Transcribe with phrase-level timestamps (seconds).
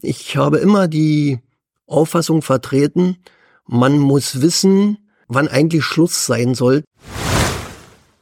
[0.00, 1.40] Ich habe immer die
[1.86, 3.16] Auffassung vertreten,
[3.66, 6.84] man muss wissen, wann eigentlich Schluss sein soll.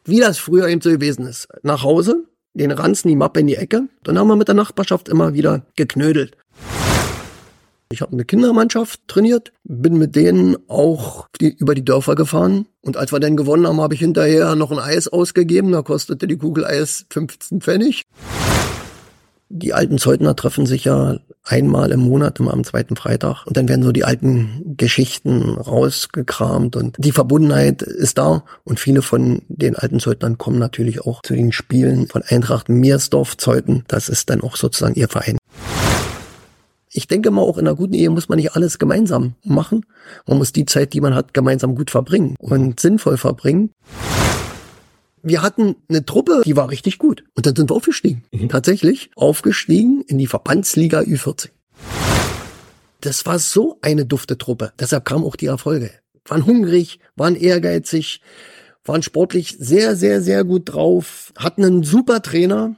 [0.04, 1.48] Wie das früher eben so gewesen ist.
[1.62, 3.88] Nach Hause, den Ranzen, die Mappe in die Ecke.
[4.04, 6.36] Dann haben wir mit der Nachbarschaft immer wieder geknödelt.
[7.90, 12.66] Ich habe eine Kindermannschaft trainiert, bin mit denen auch die, über die Dörfer gefahren.
[12.80, 15.72] Und als wir dann gewonnen haben, habe ich hinterher noch ein Eis ausgegeben.
[15.72, 18.02] Da kostete die Kugel Eis 15 Pfennig.
[19.48, 23.46] Die alten Zeutner treffen sich ja einmal im Monat, immer am zweiten Freitag.
[23.46, 28.42] Und dann werden so die alten Geschichten rausgekramt und die Verbundenheit ist da.
[28.64, 33.36] Und viele von den alten Zeutnern kommen natürlich auch zu den Spielen von Eintracht Meersdorf
[33.36, 33.84] Zeuthen.
[33.86, 35.38] Das ist dann auch sozusagen ihr Verein.
[36.90, 39.84] Ich denke mal, auch in einer guten Ehe muss man nicht alles gemeinsam machen.
[40.26, 43.70] Man muss die Zeit, die man hat, gemeinsam gut verbringen und sinnvoll verbringen.
[45.28, 47.24] Wir hatten eine Truppe, die war richtig gut.
[47.34, 48.22] Und dann sind wir aufgestiegen.
[48.30, 48.48] Mhm.
[48.48, 51.48] Tatsächlich aufgestiegen in die Verbandsliga Ü40.
[53.00, 54.72] Das war so eine dufte Truppe.
[54.78, 55.90] Deshalb kamen auch die Erfolge.
[56.26, 58.20] Waren hungrig, waren ehrgeizig,
[58.84, 62.76] waren sportlich sehr, sehr, sehr gut drauf, hatten einen super Trainer,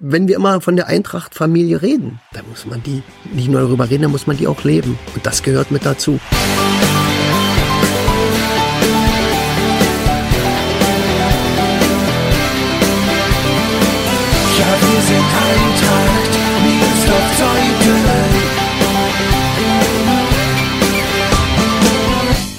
[0.00, 3.02] wenn wir immer von der Eintracht-Familie reden, dann muss man die
[3.32, 4.98] nicht nur darüber reden, dann muss man die auch leben.
[5.14, 6.18] Und das gehört mit dazu.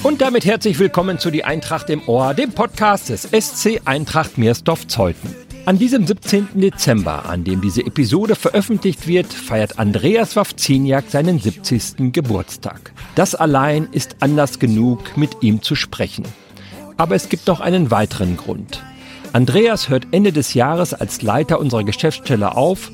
[0.02, 5.34] Und damit herzlich willkommen zu Die Eintracht im Ohr, dem Podcast des SC Eintracht Meersdorf-Zeuthen.
[5.64, 6.48] An diesem 17.
[6.54, 12.12] Dezember, an dem diese Episode veröffentlicht wird, feiert Andreas Wawziniak seinen 70.
[12.12, 12.92] Geburtstag.
[13.14, 16.24] Das allein ist Anlass genug, mit ihm zu sprechen.
[16.96, 18.82] Aber es gibt noch einen weiteren Grund.
[19.32, 22.90] Andreas hört Ende des Jahres als Leiter unserer Geschäftsstelle auf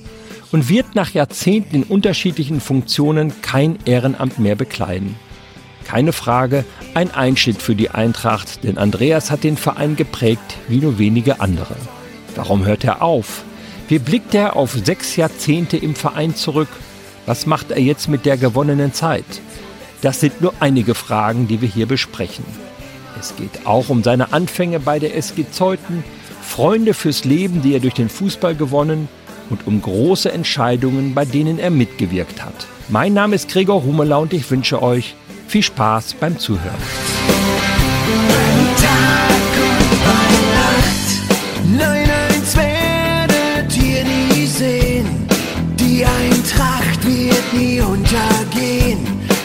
[0.53, 5.17] und wird nach Jahrzehnten in unterschiedlichen Funktionen kein Ehrenamt mehr bekleiden.
[5.85, 10.99] Keine Frage, ein Einschnitt für die Eintracht, denn Andreas hat den Verein geprägt wie nur
[10.99, 11.77] wenige andere.
[12.35, 13.43] Warum hört er auf?
[13.89, 16.69] Wie blickt er auf sechs Jahrzehnte im Verein zurück?
[17.25, 19.25] Was macht er jetzt mit der gewonnenen Zeit?
[20.03, 22.45] Das sind nur einige Fragen, die wir hier besprechen.
[23.19, 26.05] Es geht auch um seine Anfänge bei der SG Zeuthen,
[26.43, 29.09] Freunde fürs Leben, die er durch den Fußball gewonnen
[29.51, 32.67] und um große Entscheidungen, bei denen er mitgewirkt hat.
[32.89, 35.15] Mein Name ist Gregor Humeler und ich wünsche euch
[35.47, 36.75] viel Spaß beim Zuhören.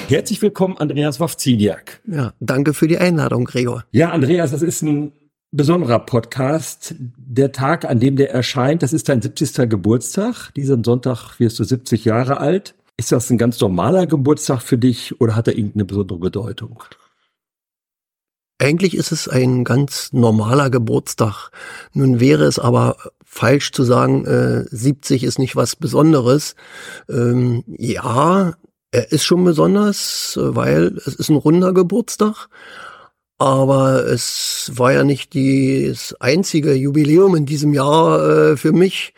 [0.07, 2.01] Herzlich willkommen, Andreas Wawziniak.
[2.05, 3.83] Ja, danke für die Einladung, Gregor.
[3.91, 5.11] Ja, Andreas, das ist ein
[5.53, 6.95] besonderer Podcast.
[6.99, 9.69] Der Tag, an dem der erscheint, das ist dein 70.
[9.69, 10.51] Geburtstag.
[10.55, 12.75] Diesen Sonntag wirst du 70 Jahre alt.
[12.97, 16.83] Ist das ein ganz normaler Geburtstag für dich oder hat er irgendeine besondere Bedeutung?
[18.59, 21.51] Eigentlich ist es ein ganz normaler Geburtstag.
[21.93, 26.55] Nun wäre es aber falsch zu sagen, äh, 70 ist nicht was Besonderes.
[27.09, 28.53] Ähm, ja,
[28.91, 32.47] er ist schon besonders, weil es ist ein runder Geburtstag.
[33.43, 39.13] Aber es war ja nicht das einzige Jubiläum in diesem Jahr äh, für mich.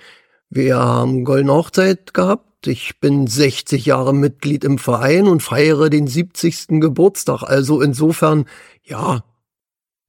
[0.49, 2.65] Wir haben Goldene Hochzeit gehabt.
[2.65, 6.79] Ich bin 60 Jahre Mitglied im Verein und feiere den 70.
[6.81, 7.43] Geburtstag.
[7.43, 8.45] Also insofern,
[8.83, 9.23] ja,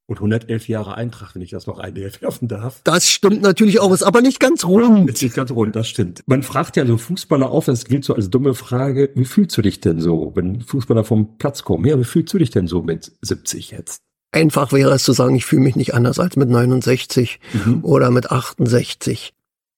[0.07, 2.81] und 111 Jahre Eintracht, wenn ich das noch einwerfen darf.
[2.85, 5.11] Das stimmt natürlich auch, ist aber nicht ganz rund.
[5.11, 6.23] Ist nicht ganz rund, das stimmt.
[6.27, 9.63] Man fragt ja so Fußballer auf, das gilt so als dumme Frage, wie fühlst du
[9.63, 11.85] dich denn so, wenn Fußballer vom Platz kommen?
[11.85, 14.06] Ja, wie fühlst du dich denn so mit 70 jetzt?
[14.37, 17.83] Einfach wäre es zu sagen, ich fühle mich nicht anders als mit 69 mhm.
[17.83, 19.33] oder mit 68.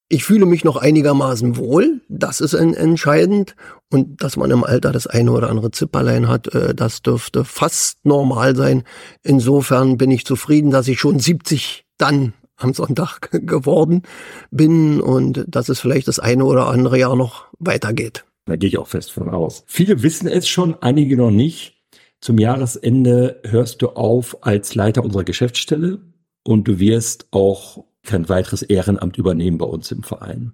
[0.08, 3.54] Ich fühle mich noch einigermaßen wohl, das ist entscheidend.
[3.88, 8.04] Und dass man im Alter das eine oder andere Zipperlein hat, äh, das dürfte fast
[8.04, 8.82] normal sein.
[9.22, 14.02] Insofern bin ich zufrieden, dass ich schon 70 dann am Sonntag geworden
[14.50, 18.24] bin und dass es vielleicht das eine oder andere Jahr noch weitergeht.
[18.46, 19.62] Da gehe ich auch fest von aus.
[19.68, 21.77] Viele wissen es schon, einige noch nicht.
[22.20, 26.00] Zum Jahresende hörst du auf als Leiter unserer Geschäftsstelle
[26.42, 30.52] und du wirst auch kein weiteres Ehrenamt übernehmen bei uns im Verein.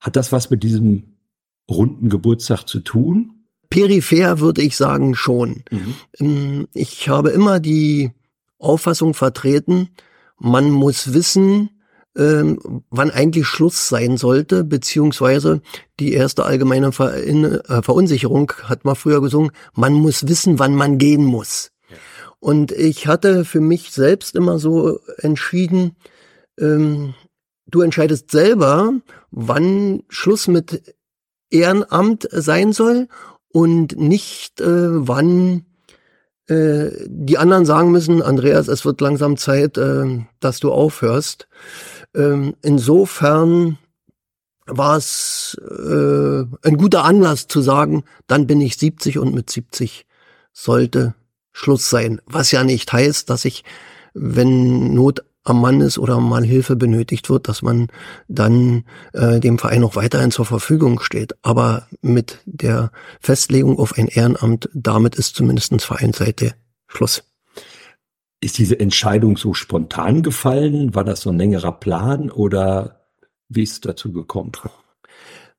[0.00, 1.16] Hat das was mit diesem
[1.70, 3.44] runden Geburtstag zu tun?
[3.68, 5.64] Peripher würde ich sagen schon.
[5.70, 5.94] Mhm.
[6.18, 8.12] Ähm, ich habe immer die
[8.58, 9.88] Auffassung vertreten,
[10.38, 11.70] man muss wissen,
[12.16, 15.62] ähm, wann eigentlich Schluss sein sollte, beziehungsweise
[15.98, 20.98] die erste allgemeine Ver äh, Verunsicherung hat man früher gesungen, man muss wissen, wann man
[20.98, 21.70] gehen muss.
[22.38, 25.96] Und ich hatte für mich selbst immer so entschieden,
[26.58, 27.14] ähm,
[27.66, 28.94] du entscheidest selber,
[29.30, 30.96] wann Schluss mit
[31.50, 33.08] Ehrenamt sein soll
[33.52, 35.66] und nicht äh, wann
[36.48, 41.48] äh, die anderen sagen müssen, Andreas, es wird langsam Zeit, äh, dass du aufhörst.
[42.14, 43.78] Ähm, insofern
[44.66, 50.06] war es äh, ein guter Anlass zu sagen, dann bin ich 70 und mit 70
[50.52, 51.14] sollte
[51.52, 52.20] Schluss sein.
[52.26, 53.64] Was ja nicht heißt, dass ich,
[54.14, 57.88] wenn Not am Mann ist oder mal Hilfe benötigt wird, dass man
[58.28, 61.34] dann äh, dem Verein auch weiterhin zur Verfügung steht.
[61.42, 66.54] Aber mit der Festlegung auf ein Ehrenamt, damit ist zumindest Vereinsseite
[66.86, 67.24] Schluss.
[68.42, 70.96] Ist diese Entscheidung so spontan gefallen?
[70.96, 73.06] War das so ein längerer Plan oder
[73.48, 74.50] wie ist es dazu gekommen?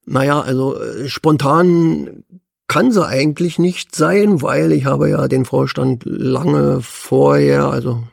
[0.05, 2.25] Naja, also äh, spontan
[2.67, 8.03] kann sie eigentlich nicht sein, weil ich habe ja den Vorstand lange vorher, also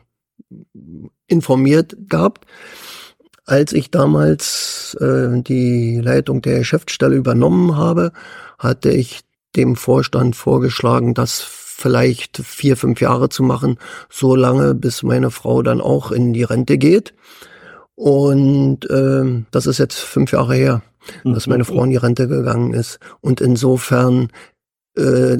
[1.27, 2.45] informiert gehabt.
[3.45, 8.13] Als ich damals äh, die Leitung der Geschäftsstelle übernommen habe,
[8.57, 9.19] hatte ich
[9.57, 11.41] dem Vorstand vorgeschlagen, das
[11.81, 13.77] vielleicht vier, fünf Jahre zu machen,
[14.09, 17.13] so lange, bis meine Frau dann auch in die Rente geht.
[17.95, 20.81] Und äh, das ist jetzt fünf Jahre her,
[21.23, 22.99] dass meine Frau in die Rente gegangen ist.
[23.19, 24.29] Und insofern
[24.95, 25.37] äh,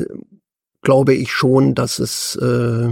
[0.81, 2.89] glaube ich schon, dass es äh,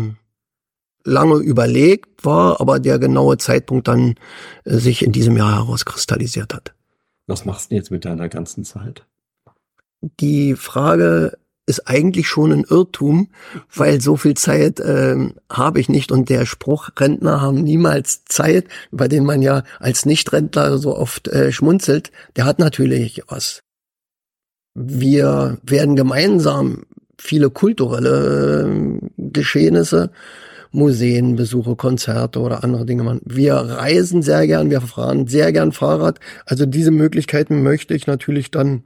[1.04, 4.16] lange überlegt war, aber der genaue Zeitpunkt dann
[4.64, 6.74] äh, sich in diesem Jahr herauskristallisiert hat.
[7.28, 9.06] Was machst du jetzt mit deiner ganzen Zeit?
[10.02, 11.38] Die Frage
[11.70, 13.30] ist eigentlich schon ein Irrtum,
[13.74, 16.12] weil so viel Zeit ähm, habe ich nicht.
[16.12, 21.28] Und der Spruch, Rentner haben niemals Zeit, bei dem man ja als Nichtrentner so oft
[21.28, 23.62] äh, schmunzelt, der hat natürlich was.
[24.74, 26.86] Wir werden gemeinsam
[27.18, 30.12] viele kulturelle äh, Geschehnisse
[30.72, 33.22] Museen besuche, Konzerte oder andere Dinge machen.
[33.26, 36.20] Wir reisen sehr gern, wir fahren sehr gern Fahrrad.
[36.46, 38.84] Also diese Möglichkeiten möchte ich natürlich dann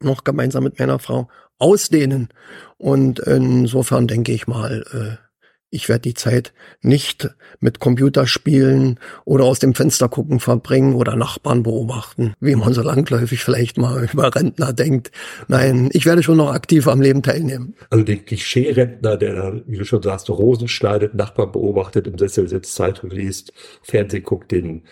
[0.00, 1.28] noch gemeinsam mit meiner Frau
[1.62, 2.28] ausdehnen.
[2.76, 5.22] Und insofern denke ich mal, äh,
[5.72, 11.62] ich werde die Zeit nicht mit Computerspielen oder aus dem Fenster gucken verbringen oder Nachbarn
[11.62, 15.10] beobachten, wie man so langläufig vielleicht mal über Rentner denkt.
[15.48, 17.74] Nein, ich werde schon noch aktiv am Leben teilnehmen.
[17.88, 22.74] Also den Klischee-Rentner, der, wie du schon sagst, Rosen schneidet, Nachbarn beobachtet, im Sessel sitzt,
[22.74, 24.82] Zeitung liest, Fernsehen guckt, den,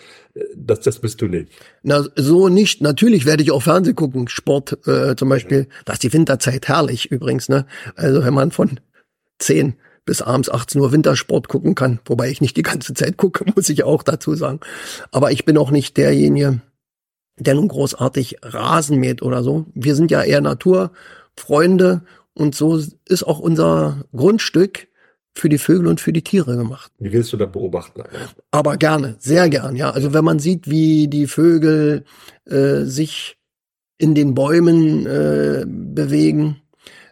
[0.55, 1.51] das, das bist du nicht.
[1.83, 2.81] Na, so nicht.
[2.81, 5.67] Natürlich werde ich auch Fernsehen gucken, Sport äh, zum Beispiel.
[5.85, 7.49] Das ist die Winterzeit herrlich übrigens.
[7.49, 7.65] Ne?
[7.95, 8.79] Also wenn man von
[9.39, 9.75] zehn
[10.05, 13.69] bis abends 18 Uhr Wintersport gucken kann, wobei ich nicht die ganze Zeit gucke, muss
[13.69, 14.59] ich auch dazu sagen.
[15.11, 16.61] Aber ich bin auch nicht derjenige,
[17.37, 19.65] der nun großartig Rasen mäht oder so.
[19.73, 22.01] Wir sind ja eher Naturfreunde
[22.33, 24.87] und so ist auch unser Grundstück
[25.33, 26.91] für die Vögel und für die Tiere gemacht.
[26.99, 28.03] Wie willst du da beobachten?
[28.51, 29.91] Aber gerne, sehr gern, ja.
[29.91, 32.03] Also wenn man sieht, wie die Vögel
[32.45, 33.37] äh, sich
[33.97, 36.61] in den Bäumen äh, bewegen,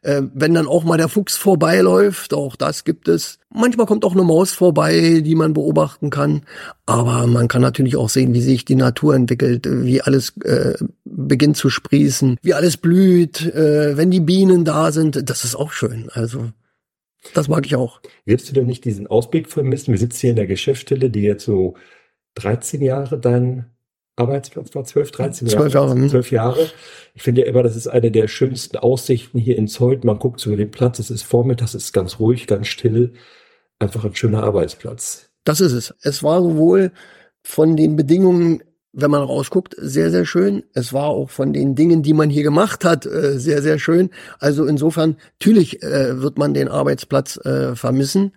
[0.02, 3.38] äh, wenn dann auch mal der Fuchs vorbeiläuft, auch das gibt es.
[3.54, 6.44] Manchmal kommt auch eine Maus vorbei, die man beobachten kann.
[6.86, 11.58] Aber man kann natürlich auch sehen, wie sich die Natur entwickelt, wie alles äh, beginnt
[11.58, 15.30] zu sprießen, wie alles blüht, äh, wenn die Bienen da sind.
[15.30, 16.10] Das ist auch schön.
[16.14, 16.52] Also
[17.34, 18.02] das mag ich auch.
[18.26, 19.92] Wirst du denn nicht diesen Ausblick vermissen?
[19.92, 21.76] Wir sitzen hier in der Geschäftsstelle, die jetzt so
[22.36, 23.66] 13 Jahre dein
[24.16, 25.96] Arbeitsplatz war, 12, 13 12 Jahre.
[25.96, 26.08] Jahre.
[26.08, 26.68] 12 Jahre.
[27.16, 30.04] Ich finde ja immer, das ist eine der schönsten Aussichten hier in Zeut.
[30.04, 33.14] Man guckt so über den Platz, es ist vormittags, es ist ganz ruhig, ganz still.
[33.80, 35.30] Einfach ein schöner Arbeitsplatz.
[35.46, 35.96] Das ist es.
[36.02, 36.92] Es war sowohl
[37.44, 38.62] von den Bedingungen,
[38.94, 40.64] wenn man rausguckt, sehr, sehr schön.
[40.74, 44.10] Es war auch von den Dingen, die man hier gemacht hat, äh, sehr, sehr schön.
[44.40, 48.34] Also insofern, natürlich äh, wird man den Arbeitsplatz äh, vermissen.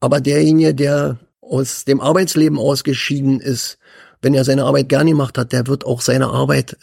[0.00, 3.78] Aber derjenige, der aus dem Arbeitsleben ausgeschieden ist,
[4.22, 6.76] wenn er seine Arbeit gerne gemacht hat, der wird auch seine Arbeit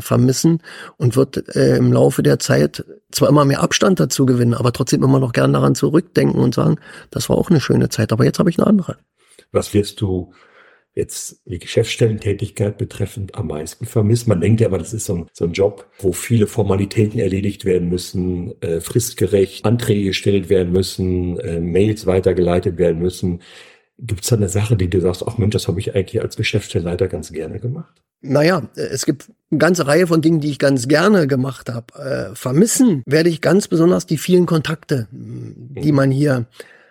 [0.00, 0.62] vermissen
[0.96, 5.20] und wird im Laufe der Zeit zwar immer mehr Abstand dazu gewinnen, aber trotzdem immer
[5.20, 6.78] noch gern daran zurückdenken und sagen,
[7.10, 8.96] das war auch eine schöne Zeit, aber jetzt habe ich eine andere.
[9.52, 10.32] Was wirst du
[10.96, 14.30] jetzt die Geschäftsstellentätigkeit betreffend am meisten vermissen?
[14.30, 17.64] Man denkt ja aber, das ist so ein, so ein Job, wo viele Formalitäten erledigt
[17.64, 23.42] werden müssen, äh, fristgerecht Anträge gestellt werden müssen, äh, Mails weitergeleitet werden müssen.
[23.98, 26.36] Gibt es da eine Sache, die du sagst, ach Mensch, das habe ich eigentlich als
[26.36, 28.02] Geschäftsstellleiter ganz gerne gemacht?
[28.22, 32.32] Naja, es gibt eine ganze Reihe von Dingen, die ich ganz gerne gemacht habe.
[32.32, 35.96] Äh, vermissen werde ich ganz besonders die vielen Kontakte, die mhm.
[35.96, 36.46] man hier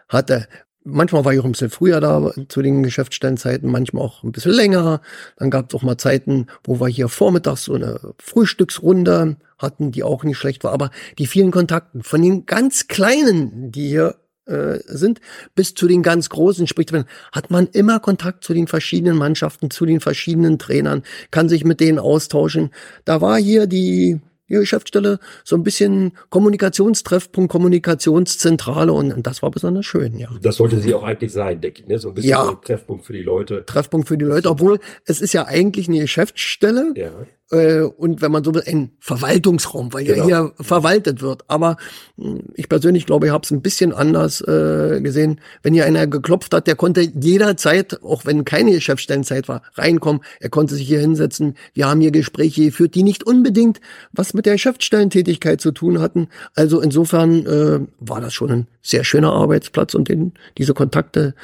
[0.07, 0.47] hatte.
[0.87, 4.51] Manchmal war ich auch ein bisschen früher da zu den Geschäftsstellenzeiten, manchmal auch ein bisschen
[4.51, 5.01] länger.
[5.37, 10.03] Dann gab es auch mal Zeiten, wo wir hier vormittags so eine Frühstücksrunde hatten, die
[10.03, 10.73] auch nicht schlecht war.
[10.73, 14.15] Aber die vielen Kontakten von den ganz Kleinen, die hier
[14.45, 15.21] äh, sind,
[15.55, 16.87] bis zu den ganz großen, sprich,
[17.31, 21.01] hat man immer Kontakt zu den verschiedenen Mannschaften, zu den verschiedenen Trainern,
[21.31, 22.69] kann sich mit denen austauschen.
[23.05, 29.85] Da war hier die die Geschäftsstelle so ein bisschen Kommunikationstreffpunkt, Kommunikationszentrale und, das war besonders
[29.85, 30.29] schön, ja.
[30.41, 31.97] Das sollte sie auch eigentlich sein, denke ich, ne?
[31.99, 32.53] so ein bisschen Ja.
[32.63, 33.65] Treffpunkt für die Leute.
[33.65, 37.11] Treffpunkt für die Leute, obwohl es ist ja eigentlich eine Geschäftsstelle Ja.
[37.51, 40.27] Äh, und wenn man so will, ein Verwaltungsraum, weil Genau.
[40.27, 41.43] ja hier verwaltet wird.
[41.47, 41.77] Aber
[42.17, 45.39] mh, ich persönlich glaube, ich habe es ein bisschen anders äh, gesehen.
[45.61, 50.21] Wenn hier einer geklopft hat, der konnte jederzeit, auch wenn keine Geschäftsstellenzeit war, reinkommen.
[50.39, 51.55] Er konnte sich hier hinsetzen.
[51.73, 53.79] Wir haben hier Gespräche geführt, die nicht unbedingt
[54.11, 56.29] was mit der Geschäftsstellentätigkeit zu tun hatten.
[56.55, 61.35] Also insofern äh, war das schon ein sehr schöner Arbeitsplatz und den, diese Kontakte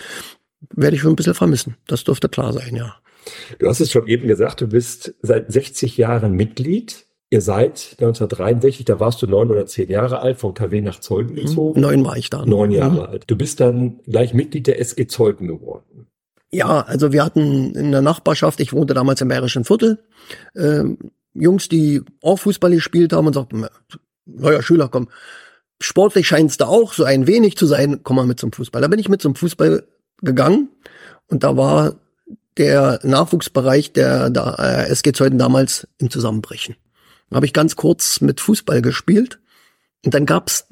[0.74, 1.76] werde ich schon ein bisschen vermissen.
[1.88, 2.96] Das dürfte klar sein, ja.
[3.60, 7.06] Du hast es schon eben gesagt, du bist seit 60 Jahren Mitglied.
[7.30, 11.36] Ihr seid 1963, da warst du neun oder zehn Jahre alt, von KW nach Zeugen
[11.36, 11.80] gezogen.
[11.80, 12.46] Neun war ich da.
[12.46, 13.00] Neun Jahre Mhm.
[13.00, 13.24] alt.
[13.28, 16.08] Du bist dann gleich Mitglied der SG Zeugen geworden.
[16.52, 20.00] Ja, also wir hatten in der Nachbarschaft, ich wohnte damals im Bayerischen Viertel,
[20.58, 20.98] ähm,
[21.34, 23.66] Jungs, die auch Fußball gespielt haben und sagten,
[24.26, 25.08] neuer Schüler, komm,
[25.82, 28.82] sportlich scheint es da auch so ein wenig zu sein, komm mal mit zum Fußball.
[28.82, 29.84] Da bin ich mit zum Fußball
[30.22, 30.68] gegangen
[31.30, 31.96] und da war
[32.58, 36.76] der Nachwuchsbereich der, der äh, SG Zeuthen damals im Zusammenbrechen.
[37.34, 39.40] Habe ich ganz kurz mit Fußball gespielt
[40.04, 40.68] und dann gab's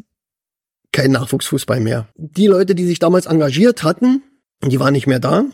[0.92, 2.08] kein Nachwuchsfußball mehr.
[2.16, 4.24] Die Leute, die sich damals engagiert hatten,
[4.64, 5.46] die waren nicht mehr da.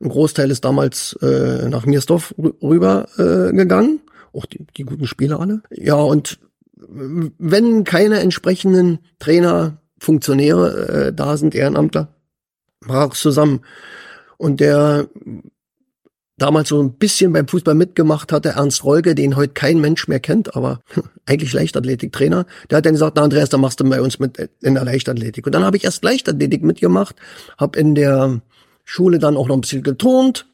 [0.00, 4.00] Ein Großteil ist damals äh, nach Miersdorf rü- rüber äh, gegangen.
[4.32, 5.62] Auch die, die guten Spieler alle.
[5.70, 6.38] Ja, und
[6.78, 12.14] wenn keine entsprechenden Trainer, Funktionäre äh, da sind, Ehrenamtler,
[12.80, 13.62] brach zusammen.
[14.36, 15.08] Und der
[16.38, 20.20] damals so ein bisschen beim Fußball mitgemacht hatte, Ernst Rolke, den heute kein Mensch mehr
[20.20, 20.80] kennt, aber
[21.26, 24.74] eigentlich Leichtathletiktrainer, der hat dann gesagt, na Andreas, dann machst du bei uns mit in
[24.74, 25.46] der Leichtathletik.
[25.46, 27.16] Und dann habe ich erst Leichtathletik mitgemacht,
[27.58, 28.40] habe in der
[28.84, 30.46] Schule dann auch noch ein bisschen geturnt.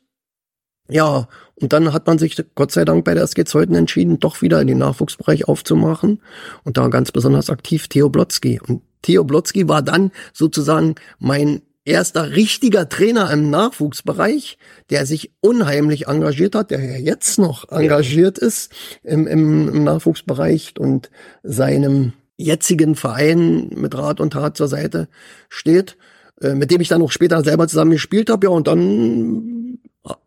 [0.89, 4.43] Ja, und dann hat man sich Gott sei Dank bei der SG Zeuthen entschieden, doch
[4.43, 6.21] wieder in den Nachwuchsbereich aufzumachen.
[6.65, 8.61] Und da ganz besonders aktiv Theo Blotzky.
[8.67, 14.59] Und Theo Blotzky war dann sozusagen mein erster richtiger Trainer im Nachwuchsbereich,
[14.91, 18.73] der sich unheimlich engagiert hat, der ja jetzt noch engagiert ist
[19.03, 21.11] im, im, im Nachwuchsbereich und
[21.43, 25.09] seinem jetzigen Verein mit Rat und Tat zur Seite
[25.49, 25.97] steht,
[26.41, 28.47] äh, mit dem ich dann auch später selber zusammen gespielt habe.
[28.47, 29.79] Ja, und dann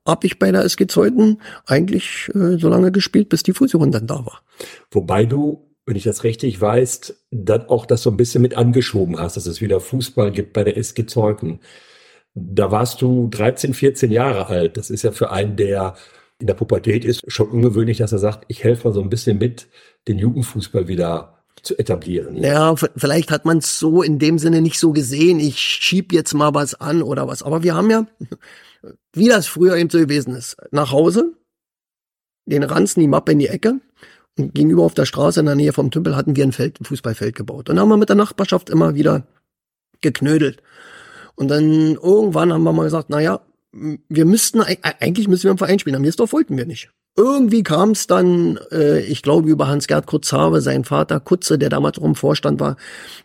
[0.05, 4.07] habe ich bei der SG Zeuthen eigentlich äh, so lange gespielt, bis die Fusion dann
[4.07, 4.41] da war.
[4.91, 9.19] Wobei du, wenn ich das richtig weiß, dann auch das so ein bisschen mit angeschoben
[9.19, 11.59] hast, dass es wieder Fußball gibt bei der SG Zeugen.
[12.33, 14.77] Da warst du 13, 14 Jahre alt.
[14.77, 15.95] Das ist ja für einen, der
[16.39, 19.37] in der Pubertät ist, schon ungewöhnlich, dass er sagt, ich helfe mal so ein bisschen
[19.37, 19.67] mit,
[20.07, 22.43] den Jugendfußball wieder zu etablieren.
[22.43, 26.33] Ja, vielleicht hat man es so in dem Sinne nicht so gesehen, ich schieb jetzt
[26.33, 27.41] mal was an oder was.
[27.41, 28.05] Aber wir haben ja,
[29.13, 31.33] wie das früher eben so gewesen ist, nach Hause,
[32.45, 33.79] den Ranzen, die Mappe in die Ecke
[34.37, 37.35] gegenüber auf der Straße in der Nähe vom Tümpel hatten wir ein Feld, ein Fußballfeld
[37.35, 37.69] gebaut.
[37.69, 39.25] Und dann haben wir mit der Nachbarschaft immer wieder
[40.01, 40.61] geknödelt.
[41.35, 45.51] Und dann irgendwann haben wir mal gesagt, na ja, wir müssten, eig- eigentlich müssen wir
[45.51, 45.95] im Verein spielen.
[45.95, 46.91] Am Mirsdorf wollten wir nicht.
[47.17, 51.97] Irgendwie kam es dann, äh, ich glaube, über Hans-Gerd Kurzhabe, sein Vater Kutze, der damals
[51.97, 52.75] auch im Vorstand war,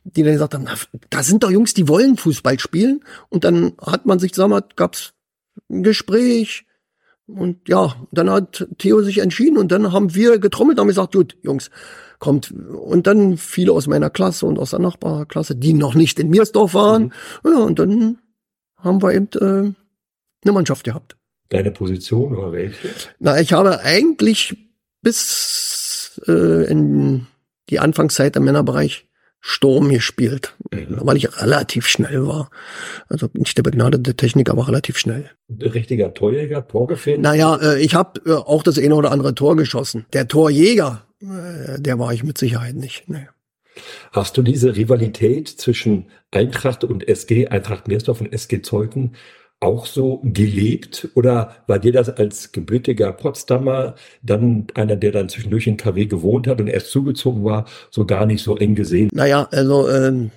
[0.04, 0.74] die dann gesagt haben, na,
[1.10, 3.02] da sind doch Jungs, die wollen Fußball spielen.
[3.28, 5.12] Und dann hat man sich zusammen, gab's
[5.68, 6.66] ein Gespräch.
[7.34, 11.14] Und ja, dann hat Theo sich entschieden und dann haben wir getrommelt und haben gesagt,
[11.14, 11.70] gut, Jungs,
[12.18, 12.52] kommt.
[12.52, 16.74] Und dann viele aus meiner Klasse und aus der Nachbarklasse, die noch nicht in Miersdorf
[16.74, 17.12] waren.
[17.44, 18.18] Ja, und dann
[18.76, 19.74] haben wir eben äh,
[20.44, 21.16] eine Mannschaft gehabt.
[21.48, 22.88] Deine Position oder welche?
[23.18, 24.56] Na, ich habe eigentlich
[25.02, 27.26] bis äh, in
[27.70, 29.08] die Anfangszeit im Männerbereich
[29.40, 32.50] Sturm gespielt, weil ich relativ schnell war.
[33.08, 35.30] Also nicht der begnadete Techniker, aber relativ schnell.
[35.48, 37.22] Richtiger Torjäger, Torgefährder?
[37.22, 40.04] Naja, äh, ich habe äh, auch das eine oder andere Tor geschossen.
[40.12, 43.08] Der Torjäger, äh, der war ich mit Sicherheit nicht.
[43.08, 43.28] Nee.
[44.12, 49.12] Hast du diese Rivalität zwischen Eintracht und SG, Eintracht Meersdorf und SG Zeugen
[49.60, 51.08] auch so gelebt?
[51.14, 56.46] Oder war dir das als gebürtiger Potsdamer, dann einer, der dann zwischendurch in KW gewohnt
[56.46, 59.10] hat und erst zugezogen war, so gar nicht so eng gesehen?
[59.12, 60.30] Naja, also ähm,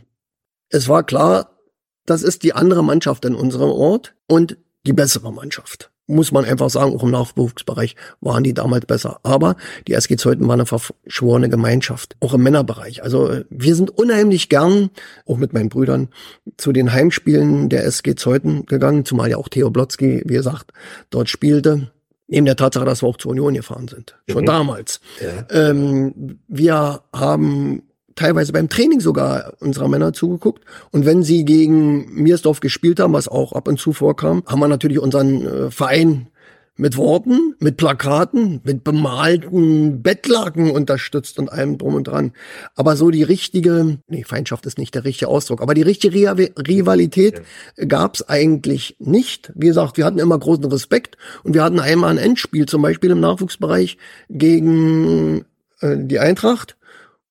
[0.70, 1.58] es war klar,
[2.06, 5.93] das ist die andere Mannschaft in unserem Ort und die bessere Mannschaft.
[6.06, 9.20] Muss man einfach sagen, auch im Nachwuchsbereich waren die damals besser.
[9.24, 9.56] Aber
[9.88, 13.02] die SG Zeuthen war eine verschworene Gemeinschaft, auch im Männerbereich.
[13.04, 14.90] Also äh, wir sind unheimlich gern,
[15.26, 16.10] auch mit meinen Brüdern,
[16.58, 20.72] zu den Heimspielen der SG Zeuthen gegangen, zumal ja auch Theo Blotzky, wie gesagt,
[21.10, 21.92] dort spielte.
[22.28, 24.16] Neben der Tatsache, dass wir auch zur Union gefahren sind.
[24.30, 24.48] Schon Mhm.
[24.48, 25.00] damals.
[25.22, 25.70] Ja.
[25.70, 27.84] Ähm, wir haben
[28.16, 30.64] teilweise beim Training sogar unserer Männer zugeguckt.
[30.92, 34.68] Und wenn sie gegen Miersdorf gespielt haben, was auch ab und zu vorkam, haben wir
[34.68, 36.28] natürlich unseren äh, Verein
[36.76, 42.32] mit Worten, mit Plakaten, mit bemalten Bettlaken unterstützt und allem drum und dran.
[42.76, 47.44] Aber so die richtige, nee, Feindschaft ist nicht der richtige Ausdruck, aber die richtige Rivalität
[47.88, 49.52] gab's eigentlich nicht.
[49.56, 53.12] Wie gesagt, wir hatten immer großen Respekt und wir hatten einmal ein Endspiel, zum Beispiel
[53.12, 53.98] im Nachwuchsbereich
[54.30, 55.46] gegen
[55.80, 56.76] äh, die Eintracht.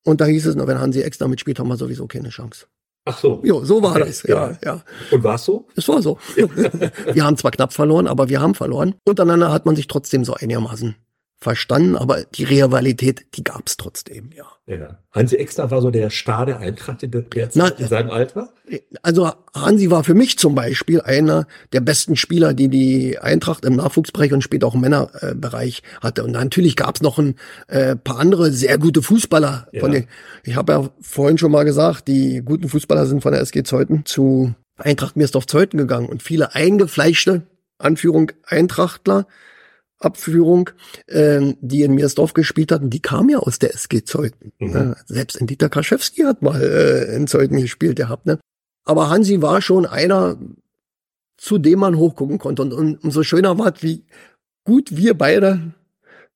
[0.04, 2.66] Und da hieß es, wenn Hansi Ex damit spielt, haben wir sowieso keine Chance.
[3.04, 3.40] Ach so.
[3.44, 4.22] Jo, so war okay, das.
[4.22, 4.58] Ja, ja.
[4.64, 4.84] ja.
[5.10, 5.66] Und war es so?
[5.74, 6.18] Es war so.
[6.36, 8.94] wir haben zwar knapp verloren, aber wir haben verloren.
[9.04, 10.94] Untereinander hat man sich trotzdem so einigermaßen
[11.38, 14.46] verstanden, aber die Rivalität, die gab's trotzdem, ja.
[14.66, 14.98] Ja.
[15.10, 18.50] Hansi Exner war so der Star der Eintracht in, der Na, in seinem Alter?
[19.02, 23.74] Also Hansi war für mich zum Beispiel einer der besten Spieler, die die Eintracht im
[23.74, 26.22] Nachwuchsbereich und später auch im Männerbereich hatte.
[26.22, 27.34] Und natürlich gab's noch ein
[27.66, 29.68] äh, paar andere sehr gute Fußballer.
[29.72, 29.80] Ja.
[29.80, 30.06] Von den,
[30.44, 34.06] ich habe ja vorhin schon mal gesagt, die guten Fußballer sind von der SG Zeuthen
[34.06, 37.42] zu Eintracht Mirsdorf Zeuthen gegangen und viele eingefleischte
[37.78, 39.26] Anführung Eintrachtler
[40.04, 40.70] Abführung,
[41.08, 44.52] ähm, die in Miersdorf gespielt hatten, die kam ja aus der SG Zeuthen.
[44.58, 44.70] Mhm.
[44.70, 44.96] Ne?
[45.06, 48.26] Selbst in Dieter Kraschewski hat mal äh, in Zeuthen gespielt gehabt.
[48.26, 48.38] Ne?
[48.84, 50.38] Aber Hansi war schon einer,
[51.36, 52.62] zu dem man hochgucken konnte.
[52.62, 54.04] Und, und umso schöner war, wie
[54.64, 55.72] gut wir beide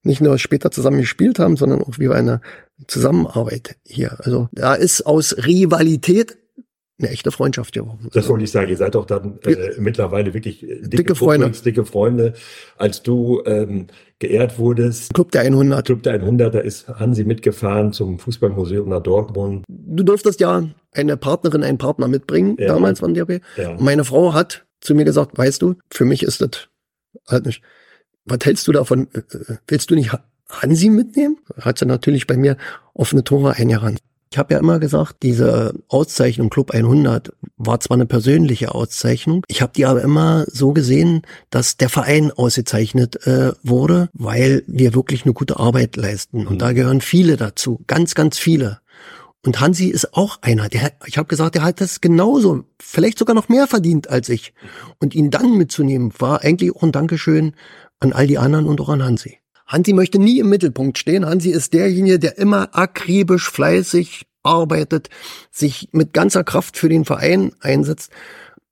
[0.03, 2.41] nicht nur später zusammen gespielt haben, sondern auch wie eine
[2.87, 4.17] Zusammenarbeit hier.
[4.21, 6.39] Also da ist aus Rivalität
[6.99, 8.09] eine echte Freundschaft geworden.
[8.12, 8.71] Das wollte ich sagen.
[8.71, 11.50] Ihr seid doch dann äh, mittlerweile wirklich äh, dicke, dicke Freunde.
[11.50, 12.33] dicke Freunde.
[12.79, 13.88] Als du ähm,
[14.19, 15.12] geehrt wurdest.
[15.12, 15.85] Club der 100.
[15.85, 19.65] Club der 100, da ist Hansi mitgefahren zum Fußballmuseum nach Dortmund.
[19.69, 22.69] Du durftest ja eine Partnerin, einen Partner mitbringen, ja.
[22.69, 23.43] damals von DRB.
[23.57, 23.76] Ja.
[23.79, 26.69] meine Frau hat zu mir gesagt, weißt du, für mich ist das
[27.29, 27.62] halt nicht.
[28.25, 29.09] Was hältst du davon?
[29.12, 30.12] Äh, äh, willst du nicht
[30.49, 31.38] Hansi mitnehmen?
[31.61, 32.57] Hat sie natürlich bei mir
[32.95, 33.99] offene Tore eingerannt.
[34.30, 39.62] Ich habe ja immer gesagt, diese Auszeichnung Club 100 war zwar eine persönliche Auszeichnung, ich
[39.62, 45.25] habe die aber immer so gesehen, dass der Verein ausgezeichnet äh, wurde, weil wir wirklich
[45.25, 46.47] eine gute Arbeit leisten.
[46.47, 46.59] Und mhm.
[46.59, 48.80] da gehören viele dazu, ganz, ganz viele.
[49.45, 53.34] Und Hansi ist auch einer, der, ich habe gesagt, der hat das genauso, vielleicht sogar
[53.34, 54.52] noch mehr verdient als ich.
[54.99, 57.54] Und ihn dann mitzunehmen, war eigentlich auch ein Dankeschön
[58.00, 59.39] an all die anderen und auch an Hansi.
[59.67, 61.26] Hansi möchte nie im Mittelpunkt stehen.
[61.26, 65.11] Hansi ist derjenige, der immer akribisch, fleißig arbeitet,
[65.50, 68.13] sich mit ganzer Kraft für den Verein einsetzt.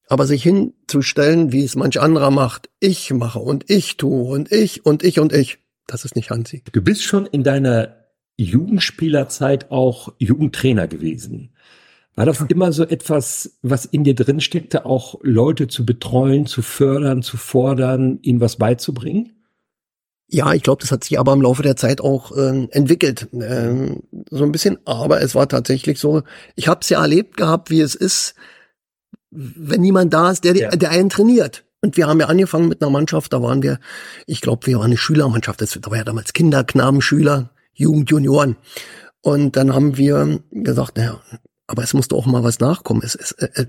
[0.07, 4.85] Aber sich hinzustellen, wie es manch anderer macht, ich mache und ich tue und ich
[4.85, 6.63] und ich und ich, das ist nicht Hansi.
[6.73, 7.97] Du bist schon in deiner
[8.37, 11.55] Jugendspielerzeit auch Jugendtrainer gewesen.
[12.17, 16.63] War das immer so etwas, was in dir drin steckte, auch Leute zu betreuen, zu
[16.63, 19.34] fördern, zu fordern, ihnen was beizubringen?
[20.29, 23.29] Ja, ich glaube, das hat sich aber im Laufe der Zeit auch äh, entwickelt.
[23.33, 26.23] Ähm, so ein bisschen, aber es war tatsächlich so,
[26.57, 28.35] ich habe es ja erlebt gehabt, wie es ist,
[29.31, 30.71] wenn niemand da ist, der, ja.
[30.71, 31.65] der einen trainiert.
[31.83, 33.79] Und wir haben ja angefangen mit einer Mannschaft, da waren wir,
[34.27, 38.11] ich glaube, wir waren eine Schülermannschaft, das, da war ja damals Kinder, Knaben, Schüler, Jugend,
[38.11, 38.57] Junioren.
[39.21, 41.21] Und dann haben wir gesagt, naja,
[41.67, 43.03] aber es muss doch auch mal was nachkommen.
[43.05, 43.67] Es, es, es,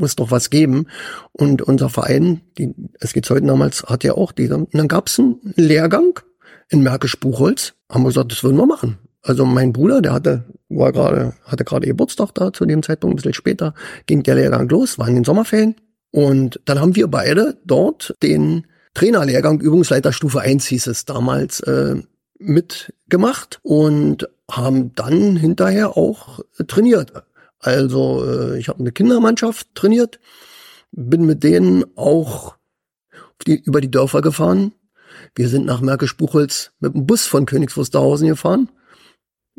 [0.00, 0.86] muss doch was geben.
[1.32, 4.56] Und unser Verein, die es geht heute damals, hat ja auch diese.
[4.56, 6.18] Und dann gab es einen Lehrgang
[6.68, 7.74] in Märkisch-Buchholz.
[7.90, 8.98] Haben wir gesagt, das würden wir machen.
[9.22, 13.16] Also mein Bruder, der hatte, war gerade, hatte gerade Geburtstag da zu dem Zeitpunkt, ein
[13.16, 13.74] bisschen später
[14.06, 15.76] ging der Lehrgang los, war in den Sommerferien.
[16.10, 21.96] Und dann haben wir beide dort den Trainerlehrgang Übungsleiterstufe 1 hieß es damals, äh,
[22.38, 27.12] mitgemacht und haben dann hinterher auch trainiert.
[27.60, 30.18] Also äh, ich habe eine Kindermannschaft trainiert,
[30.92, 32.56] bin mit denen auch
[33.46, 34.72] die, über die Dörfer gefahren.
[35.34, 38.70] Wir sind nach Märkisch-Buchholz mit dem Bus von Königs Wusterhausen gefahren.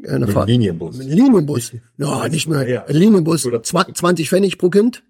[0.04, 0.50] Äh, mit Fahrt.
[0.50, 0.98] Linienbus.
[0.98, 1.74] Mit Linienbus.
[1.98, 2.68] Ja, nicht mehr.
[2.68, 2.86] Ja.
[2.88, 3.48] Linienbus.
[3.64, 5.04] 20 Pfennig pro Kind.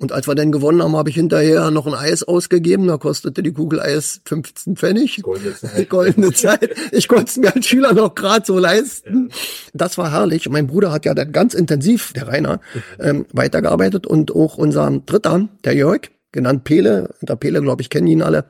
[0.00, 2.86] Und als wir dann gewonnen haben, habe ich hinterher noch ein Eis ausgegeben.
[2.86, 5.20] Da kostete die Kugel Eis 15 Pfennig.
[5.22, 5.88] Goldene Zeit.
[5.90, 6.74] Goldene Zeit.
[6.90, 9.28] Ich konnte es mir als Schüler noch gerade so leisten.
[9.28, 9.36] Ja.
[9.74, 10.48] Das war herrlich.
[10.48, 12.60] Mein Bruder hat ja dann ganz intensiv, der Rainer,
[12.98, 14.06] ähm, weitergearbeitet.
[14.06, 18.46] Und auch unser Dritter, der Jörg, genannt Pele, der Pele, glaube ich, kennen ihn alle.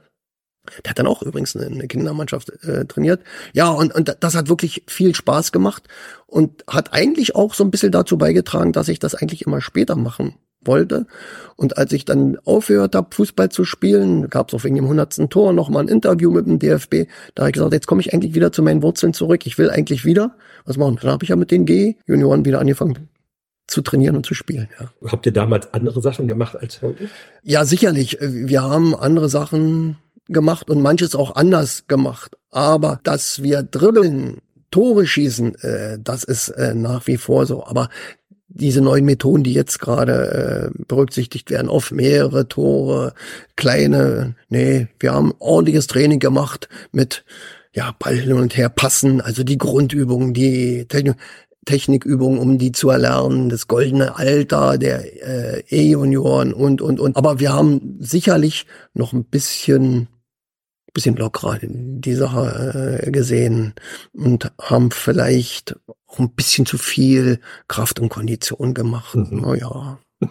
[0.84, 3.22] Der hat dann auch übrigens eine Kindermannschaft äh, trainiert.
[3.54, 5.88] Ja, und, und das hat wirklich viel Spaß gemacht
[6.28, 9.96] und hat eigentlich auch so ein bisschen dazu beigetragen, dass ich das eigentlich immer später
[9.96, 11.06] machen wollte.
[11.56, 15.30] Und als ich dann aufgehört habe, Fußball zu spielen, gab es auch wegen dem hundertsten
[15.30, 17.06] Tor noch mal ein Interview mit dem DFB.
[17.34, 19.46] Da habe ich gesagt, jetzt komme ich eigentlich wieder zu meinen Wurzeln zurück.
[19.46, 20.98] Ich will eigentlich wieder was machen.
[21.00, 23.08] Dann habe ich ja mit den G-Junioren wieder angefangen
[23.66, 24.68] zu trainieren und zu spielen.
[24.80, 25.10] Ja.
[25.12, 27.08] Habt ihr damals andere Sachen gemacht als heute?
[27.42, 28.18] Ja, sicherlich.
[28.20, 29.96] Wir haben andere Sachen
[30.26, 32.36] gemacht und manches auch anders gemacht.
[32.50, 34.38] Aber dass wir dribbeln,
[34.70, 37.64] Tore schießen, äh, das ist äh, nach wie vor so.
[37.64, 37.88] Aber
[38.52, 43.14] diese neuen Methoden, die jetzt gerade äh, berücksichtigt werden, auf mehrere Tore,
[43.56, 47.24] kleine, nee, wir haben ordentliches Training gemacht mit
[47.72, 51.16] ja, Ball hin und her passen, also die Grundübungen, die Technik,
[51.66, 57.16] Technikübungen, um die zu erlernen, das goldene Alter der äh, E-Junioren und, und, und.
[57.16, 60.08] Aber wir haben sicherlich noch ein bisschen,
[60.92, 63.74] bisschen lockerer die Sache äh, gesehen
[64.12, 65.76] und haben vielleicht
[66.06, 69.14] auch ein bisschen zu viel Kraft und Kondition gemacht.
[69.14, 69.40] Mhm.
[69.40, 69.98] Naja.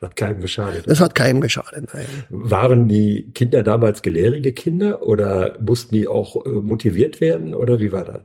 [0.00, 0.86] Hat keinem geschadet.
[0.86, 2.06] Es hat keinem geschadet, nein.
[2.30, 7.92] Waren die Kinder damals gelehrige Kinder oder mussten die auch äh, motiviert werden oder wie
[7.92, 8.20] war das?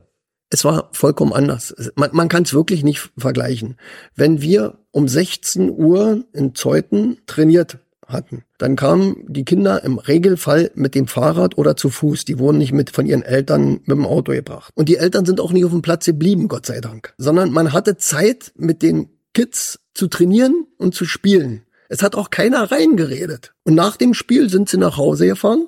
[0.50, 1.74] Es war vollkommen anders.
[1.94, 3.76] Man, man kann es wirklich nicht vergleichen.
[4.16, 7.78] Wenn wir um 16 Uhr in Zeuthen trainiert
[8.12, 12.24] hatten, dann kamen die Kinder im Regelfall mit dem Fahrrad oder zu Fuß.
[12.24, 14.72] Die wurden nicht mit von ihren Eltern mit dem Auto gebracht.
[14.74, 17.14] Und die Eltern sind auch nicht auf dem Platz geblieben, Gott sei Dank.
[17.18, 21.62] Sondern man hatte Zeit, mit den Kids zu trainieren und zu spielen.
[21.88, 23.52] Es hat auch keiner reingeredet.
[23.64, 25.66] Und nach dem Spiel sind sie nach Hause gefahren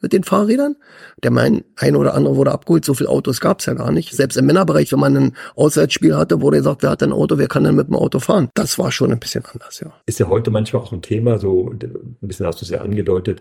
[0.00, 0.76] mit den Fahrrädern.
[1.22, 4.12] Der mein, ein oder andere wurde abgeholt, so viele Autos gab's ja gar nicht.
[4.12, 7.48] Selbst im Männerbereich, wenn man ein Auswärtsspiel hatte, wurde gesagt, wer hat ein Auto, wer
[7.48, 8.50] kann denn mit dem Auto fahren?
[8.54, 9.92] Das war schon ein bisschen anders, ja.
[10.06, 13.40] Ist ja heute manchmal auch ein Thema, so ein bisschen hast du es ja angedeutet,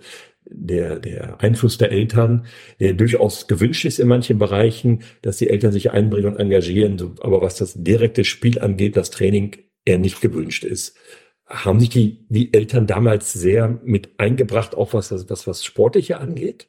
[0.50, 2.46] der, der Einfluss der Eltern,
[2.80, 7.42] der durchaus gewünscht ist in manchen Bereichen, dass die Eltern sich einbringen und engagieren, aber
[7.42, 10.96] was das direkte Spiel angeht, das Training eher nicht gewünscht ist
[11.48, 16.20] haben sich die, die Eltern damals sehr mit eingebracht, auch was das, was, was Sportliche
[16.20, 16.68] angeht?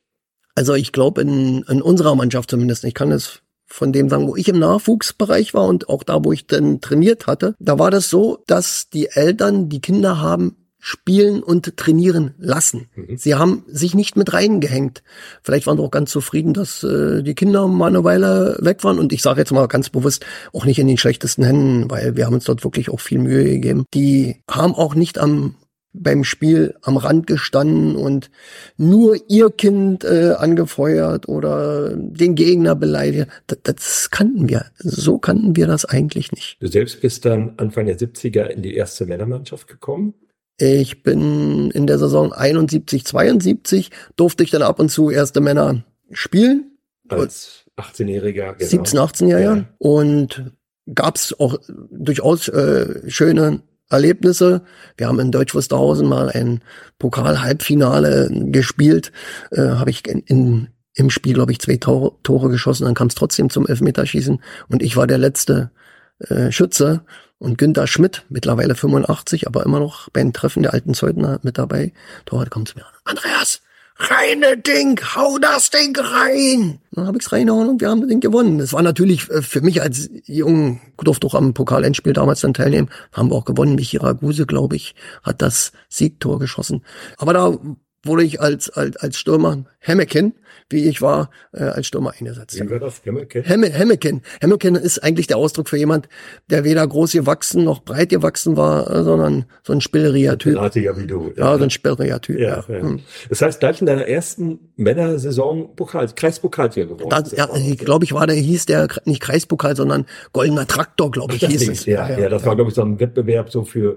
[0.54, 4.34] Also ich glaube in, in unserer Mannschaft zumindest, ich kann es von dem sagen, wo
[4.34, 8.08] ich im Nachwuchsbereich war und auch da, wo ich dann trainiert hatte, da war das
[8.08, 12.88] so, dass die Eltern die Kinder haben spielen und trainieren lassen.
[12.96, 13.18] Mhm.
[13.18, 15.02] Sie haben sich nicht mit reingehängt.
[15.42, 18.98] Vielleicht waren sie auch ganz zufrieden, dass äh, die Kinder mal eine Weile weg waren.
[18.98, 20.24] Und ich sage jetzt mal ganz bewusst,
[20.54, 23.44] auch nicht in den schlechtesten Händen, weil wir haben uns dort wirklich auch viel Mühe
[23.44, 23.84] gegeben.
[23.92, 25.56] Die haben auch nicht am
[25.92, 28.30] beim Spiel am Rand gestanden und
[28.76, 33.28] nur ihr Kind äh, angefeuert oder den Gegner beleidigt.
[33.46, 34.66] Das, das kannten wir.
[34.76, 36.56] So kannten wir das eigentlich nicht.
[36.60, 40.14] Du selbst bist dann Anfang der 70er in die erste Männermannschaft gekommen.
[40.58, 45.84] Ich bin in der Saison 71, 72 durfte ich dann ab und zu erste Männer
[46.10, 46.78] spielen.
[47.08, 48.54] Als 18-Jähriger.
[48.54, 48.68] Genau.
[48.68, 49.42] 17, 18 Jahre.
[49.42, 49.64] Ja.
[49.78, 50.52] Und
[50.92, 51.58] gab's auch
[51.90, 54.62] durchaus äh, schöne Erlebnisse.
[54.96, 56.60] Wir haben in Deutsch Wusterhausen mal ein
[56.98, 59.12] Pokal-Halbfinale gespielt.
[59.50, 62.84] Äh, Habe ich in, in, im Spiel, glaube ich, zwei Tore, Tore geschossen.
[62.84, 64.42] Dann kam es trotzdem zum Elfmeterschießen.
[64.68, 65.70] Und ich war der letzte
[66.18, 67.02] äh, Schütze.
[67.38, 71.92] Und Günther Schmidt, mittlerweile 85, aber immer noch beim Treffen der alten Zeugner mit dabei.
[72.24, 72.92] Dort kommt es mir an.
[73.04, 73.60] Andreas,
[73.98, 76.80] reine Ding, hau das Ding rein.
[76.92, 78.58] Dann habe ich's reingehauen und wir haben das Ding gewonnen.
[78.58, 82.90] Das war natürlich äh, für mich als Jungen, durfte auch am Pokalendspiel damals dann teilnehmen,
[83.12, 83.76] haben wir auch gewonnen.
[83.76, 86.84] Michi Raguse, glaube ich, hat das Siegtor geschossen.
[87.18, 87.56] Aber da
[88.04, 90.34] wurde ich als, als, als Stürmer Hemmeken,
[90.70, 92.60] wie ich war, äh, als Stürmer eingesetzt.
[92.80, 93.04] Das?
[93.04, 93.42] Hemmeken?
[93.44, 94.22] Hemme, Hemmeken.
[94.40, 96.08] Hemmeken ist eigentlich der Ausdruck für jemand,
[96.50, 100.56] der weder groß gewachsen noch breit gewachsen war, äh, sondern so ein spilleriger Typ.
[100.56, 101.32] Drahtiger wie du.
[101.36, 102.38] Ja, ja so ein spilleriger Typ.
[102.38, 102.74] Ja, ja.
[102.74, 102.82] ja.
[102.82, 103.00] Hm.
[103.28, 107.08] Das heißt, gleich in deiner ersten Männersaison Pokal, Kreispokaltier geworden.
[107.10, 111.34] Das, ja, ich glaube, ich war, der hieß der nicht Kreispokal, sondern Goldener Traktor, glaube
[111.34, 111.86] ich, hieß es.
[111.86, 113.96] Ja, ja, ja, das war, glaube ich, so ein Wettbewerb so für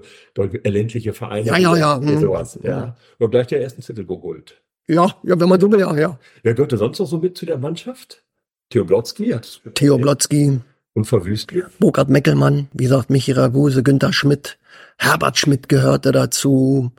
[0.64, 1.46] ländliche Vereine.
[1.46, 2.00] Ja, ja, ja.
[2.00, 2.18] Hm.
[2.18, 2.58] Sowas.
[2.62, 2.96] ja.
[3.18, 4.62] Und gleich der ersten Titel geholt.
[4.88, 6.18] Ja, ja, wenn man so will, ja, ja.
[6.42, 8.24] Wer gehörte sonst noch so mit zu der Mannschaft?
[8.70, 9.34] Theo Blotzky.
[9.74, 10.60] Theo Blotzky.
[10.94, 11.62] Und Verwüstli.
[11.78, 14.58] Burkhard Meckelmann, wie gesagt, Michi Raguse, Günther Schmidt,
[14.98, 16.92] Herbert Schmidt gehörte dazu,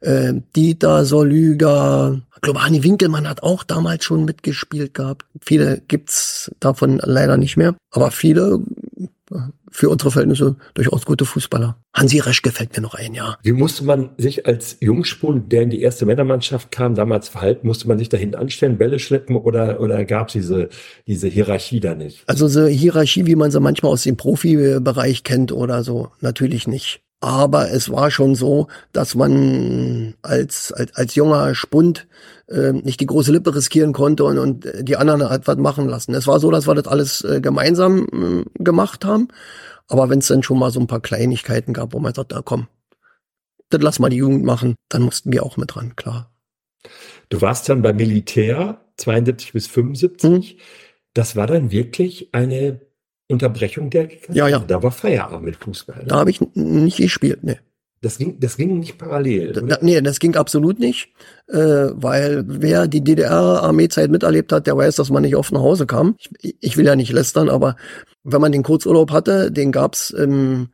[0.00, 5.26] äh, Dieter Solüger, Hanni Winkelmann hat auch damals schon mitgespielt gehabt.
[5.40, 8.60] Viele gibt's davon leider nicht mehr, aber viele
[9.70, 11.76] für unsere Verhältnisse durchaus gute Fußballer.
[11.94, 13.36] Hansi Resch gefällt mir noch ein, ja.
[13.42, 17.66] Wie musste man sich als Jungspund, der in die erste Männermannschaft kam, damals verhalten?
[17.66, 20.68] Musste man sich dahin anstellen, Bälle schleppen oder, oder gab es diese,
[21.06, 22.22] diese Hierarchie da nicht?
[22.26, 27.02] Also so Hierarchie, wie man sie manchmal aus dem Profibereich kennt oder so, natürlich nicht.
[27.20, 32.06] Aber es war schon so, dass man als, als, als junger Spund
[32.48, 36.14] äh, nicht die große Lippe riskieren konnte und, und die anderen halt was machen lassen.
[36.14, 39.28] Es war so, dass wir das alles äh, gemeinsam äh, gemacht haben.
[39.88, 42.42] Aber wenn es dann schon mal so ein paar Kleinigkeiten gab, wo man sagt, na
[42.42, 42.68] komm,
[43.70, 46.30] das lass mal die Jugend machen, dann mussten wir auch mit dran, klar.
[47.30, 50.50] Du warst dann beim Militär 72 bis 75.
[50.50, 50.58] Hm.
[51.14, 52.80] Das war dann wirklich eine
[53.28, 54.58] Unterbrechung der Ja, ja.
[54.60, 55.98] Da war Feierabend mit Fußball.
[55.98, 56.04] Ne?
[56.06, 57.58] Da habe ich nicht gespielt, ne.
[58.00, 59.52] Das ging, das ging nicht parallel.
[59.52, 61.08] Da, nee, das ging absolut nicht,
[61.48, 65.84] äh, weil wer die DDR-Armeezeit miterlebt hat, der weiß, dass man nicht oft nach Hause
[65.84, 66.14] kam.
[66.40, 67.74] Ich, ich will ja nicht lästern, aber
[68.22, 70.68] wenn man den Kurzurlaub hatte, den gab's im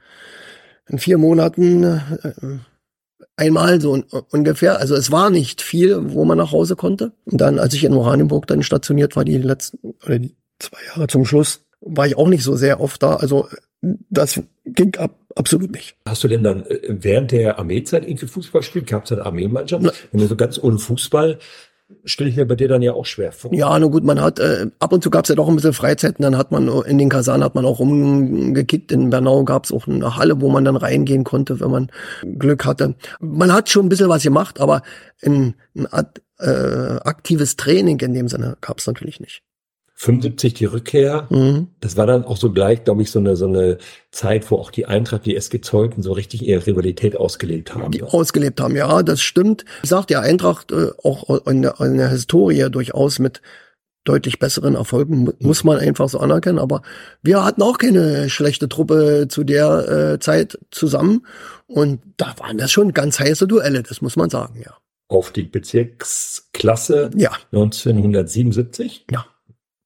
[0.86, 2.58] in vier Monaten äh,
[3.36, 4.78] einmal so ungefähr.
[4.78, 7.12] Also es war nicht viel, wo man nach Hause konnte.
[7.24, 11.06] Und dann, als ich in Oranienburg dann stationiert war, die letzten oder die zwei Jahre
[11.08, 13.16] zum Schluss, war ich auch nicht so sehr oft da.
[13.16, 13.48] Also
[14.10, 15.96] das ging ab, absolut nicht.
[16.08, 18.86] Hast du denn dann äh, während der Armeezeit irgendwie Fußball gespielt?
[18.86, 19.84] Gab es eine Armeemannschaft?
[20.10, 21.38] Wenn du so ganz ohne Fußball
[22.04, 23.52] stelle ich mir bei dir dann ja auch schwer vor.
[23.52, 25.74] Ja, na gut, man hat, äh, ab und zu gab es ja doch ein bisschen
[25.74, 28.90] Freizeiten, dann hat man in den Kasernen hat man auch rumgekickt.
[28.90, 31.90] In Bernau gab es auch eine Halle, wo man dann reingehen konnte, wenn man
[32.38, 32.94] Glück hatte.
[33.20, 34.82] Man hat schon ein bisschen was gemacht, aber
[35.22, 35.86] ein, ein
[36.38, 39.42] äh, aktives Training in dem Sinne gab es natürlich nicht.
[39.96, 41.26] 75 die Rückkehr.
[41.30, 41.68] Mhm.
[41.80, 43.78] Das war dann auch so gleich, glaube ich, so eine, so eine
[44.10, 47.92] Zeit, wo auch die Eintracht, die SG Zeuthen so richtig ihre Rivalität ausgelebt haben.
[47.92, 49.64] Die ausgelebt haben, ja, das stimmt.
[49.82, 53.40] Ich sag, die Eintracht äh, auch in der, in der Historie durchaus mit
[54.02, 55.34] deutlich besseren Erfolgen, mhm.
[55.38, 56.58] muss man einfach so anerkennen.
[56.58, 56.82] Aber
[57.22, 61.24] wir hatten auch keine schlechte Truppe zu der äh, Zeit zusammen.
[61.66, 64.72] Und da waren das schon ganz heiße Duelle, das muss man sagen, ja.
[65.08, 67.30] Auf die Bezirksklasse ja.
[67.52, 69.06] 1977?
[69.10, 69.26] Ja.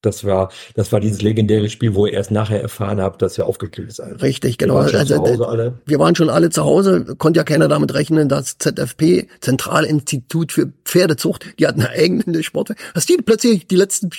[0.01, 3.45] Das war, das war dieses legendäre Spiel, wo ihr erst nachher erfahren habt, dass ihr
[3.45, 4.21] aufgeklärt seid.
[4.21, 4.75] Richtig, genau.
[4.75, 8.29] Wir waren, also, äh, wir waren schon alle zu Hause, konnte ja keiner damit rechnen,
[8.29, 14.09] dass ZFP, Zentralinstitut für Pferdezucht, die hatten eine eigene Sport, dass die plötzlich die letzten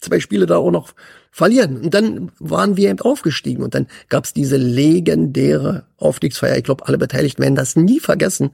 [0.00, 0.92] zwei Spiele da auch noch
[1.30, 1.82] verlieren.
[1.82, 6.56] Und dann waren wir eben aufgestiegen und dann gab's diese legendäre Aufstiegsfeier.
[6.56, 8.50] Ich glaube, alle Beteiligten werden das nie vergessen,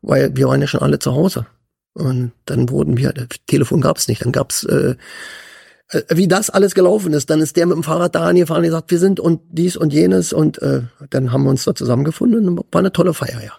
[0.00, 1.46] weil wir waren ja schon alle zu Hause.
[1.92, 3.12] Und dann wurden wir,
[3.46, 4.96] Telefon gab's nicht, dann gab's äh,
[6.08, 7.30] wie das alles gelaufen ist.
[7.30, 9.92] Dann ist der mit dem Fahrrad da angefahren und gesagt, wir sind und dies und
[9.92, 13.52] jenes und äh, dann haben wir uns da zusammengefunden und war eine tolle Feier, ja.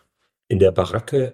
[0.48, 1.34] In der Baracke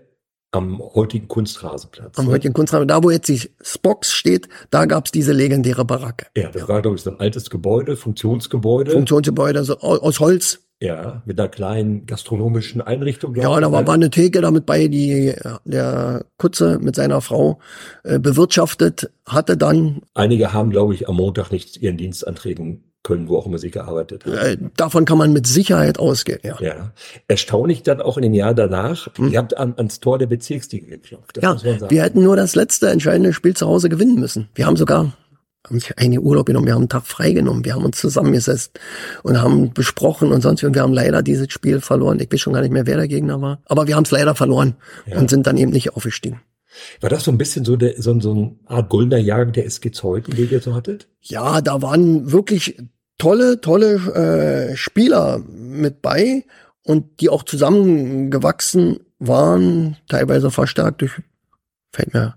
[0.51, 2.19] am heutigen Kunstrasenplatz.
[2.19, 2.31] Am ne?
[2.31, 6.27] heutigen Kunstrasen, da wo jetzt die Spox steht, da gab's diese legendäre Baracke.
[6.35, 8.91] Ja, das war, glaube ich, so ein altes Gebäude, Funktionsgebäude.
[8.91, 10.59] Funktionsgebäude, also aus Holz.
[10.81, 13.35] Ja, mit einer kleinen gastronomischen Einrichtung.
[13.35, 15.31] Ja, da war, war eine Theke damit bei, die
[15.63, 17.59] der Kutze mit seiner Frau
[18.03, 20.01] äh, bewirtschaftet hatte dann.
[20.15, 23.69] Einige haben, glaube ich, am Montag nicht ihren Dienst antreten können, wo auch immer sie
[23.69, 24.33] gearbeitet haben.
[24.33, 26.57] Äh, davon kann man mit Sicherheit ausgehen, ja.
[26.59, 26.91] ja.
[27.27, 29.31] Erstaunlich dann auch in den Jahren danach, hm.
[29.31, 31.39] ihr habt an, ans Tor der Bezirksliga geklopft.
[31.41, 34.49] ja, wir hätten nur das letzte entscheidende Spiel zu Hause gewinnen müssen.
[34.55, 35.13] Wir haben sogar
[35.67, 38.79] haben sich eine Urlaub genommen, wir haben einen Tag freigenommen, wir haben uns zusammengesetzt
[39.23, 42.19] und haben besprochen und sonst und wir haben leider dieses Spiel verloren.
[42.19, 44.35] Ich weiß schon gar nicht mehr, wer der Gegner war, aber wir haben es leider
[44.35, 45.19] verloren ja.
[45.19, 46.41] und sind dann eben nicht aufgestiegen.
[47.01, 49.91] War das so ein bisschen so, der, so, so eine Art goldener Jahrgang der SG
[49.91, 51.07] Zeuthen, den ihr so hattet?
[51.21, 52.77] Ja, da waren wirklich
[53.17, 56.45] tolle, tolle äh, Spieler mit bei
[56.83, 61.21] und die auch zusammengewachsen waren, teilweise verstärkt durch,
[61.91, 62.35] fällt mir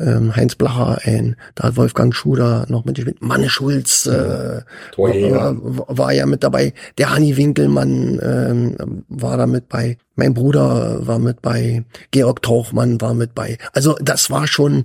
[0.00, 4.62] ähm, Heinz Blacher ein, da hat Wolfgang Schuder noch mit Manne Schulz äh,
[4.96, 11.06] war, war ja mit dabei, der Hanni Winkelmann ähm, war da mit bei, mein Bruder
[11.06, 13.58] war mit bei, Georg Tauchmann war mit bei.
[13.72, 14.84] Also das war schon,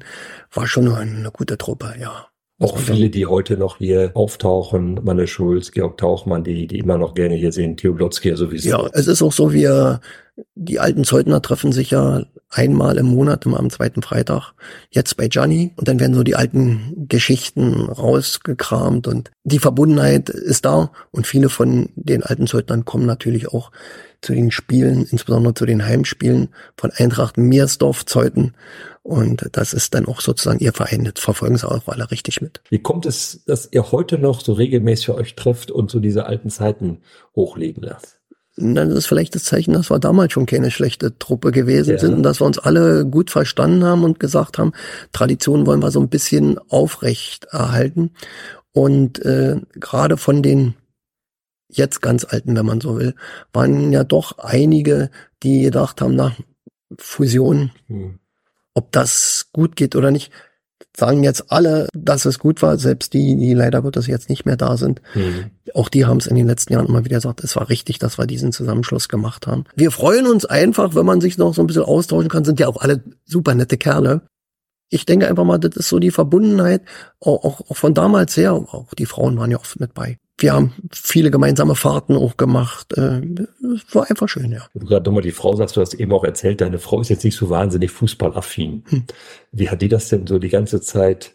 [0.54, 2.28] war schon eine gute Truppe, ja.
[2.58, 7.14] Auch viele, die heute noch hier auftauchen, Manne Schulz, Georg Tauchmann, die, die immer noch
[7.14, 8.70] gerne hier sehen, Theo Blotzky sowieso.
[8.70, 10.00] Ja, es ist auch so, wir,
[10.56, 14.54] die alten Zeutner treffen sich ja einmal im Monat, immer am zweiten Freitag,
[14.90, 15.74] jetzt bei Gianni.
[15.76, 20.92] Und dann werden so die alten Geschichten rausgekramt und die Verbundenheit ist da.
[21.12, 23.72] Und viele von den alten Zeutnern kommen natürlich auch
[24.22, 28.56] zu den Spielen, insbesondere zu den Heimspielen von Eintracht Meersdorf Zeuthen.
[29.04, 31.04] Und das ist dann auch sozusagen ihr Verein.
[31.04, 32.62] Das verfolgen sie auch alle richtig mit.
[32.70, 36.50] Wie kommt es, dass ihr heute noch so regelmäßig euch trefft und so diese alten
[36.50, 37.02] Zeiten
[37.36, 38.20] hochleben lasst?
[38.58, 42.00] Dann ist vielleicht das Zeichen, dass wir damals schon keine schlechte Truppe gewesen ja.
[42.00, 44.72] sind und dass wir uns alle gut verstanden haben und gesagt haben,
[45.12, 48.12] Tradition wollen wir so ein bisschen aufrecht erhalten.
[48.72, 50.76] Und äh, gerade von den
[51.70, 53.16] jetzt ganz alten, wenn man so will,
[53.52, 55.10] waren ja doch einige,
[55.44, 56.36] die gedacht haben, na,
[56.98, 58.20] Fusion, hm.
[58.74, 60.32] ob das gut geht oder nicht
[60.98, 64.58] sagen jetzt alle, dass es gut war, selbst die, die leider Gottes jetzt nicht mehr
[64.58, 65.02] da sind.
[65.14, 65.52] Mhm.
[65.74, 68.18] Auch die haben es in den letzten Jahren immer wieder gesagt, es war richtig, dass
[68.18, 69.66] wir diesen Zusammenschluss gemacht haben.
[69.76, 72.68] Wir freuen uns einfach, wenn man sich noch so ein bisschen austauschen kann, sind ja
[72.68, 74.22] auch alle super nette Kerle.
[74.90, 76.84] Ich denke einfach mal, das ist so die Verbundenheit,
[77.20, 80.54] auch, auch, auch von damals her, auch die Frauen waren ja oft mit bei wir
[80.54, 82.94] haben viele gemeinsame Fahrten auch gemacht.
[82.98, 83.22] Äh,
[83.76, 84.68] es war einfach schön, ja.
[84.74, 87.24] Du gerade nochmal die Frau sagst, du hast eben auch erzählt, deine Frau ist jetzt
[87.24, 88.84] nicht so wahnsinnig fußballaffin.
[88.88, 89.04] Hm.
[89.52, 91.34] Wie hat die das denn so die ganze Zeit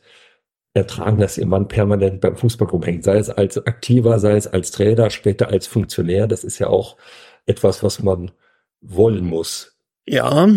[0.75, 3.05] ertragen, dass ihr Mann permanent beim Fußball rumhängt?
[3.05, 6.27] Sei es als Aktiver, sei es als Trainer, später als Funktionär.
[6.27, 6.97] Das ist ja auch
[7.47, 8.31] etwas, was man
[8.83, 9.79] wollen muss.
[10.07, 10.49] Ja,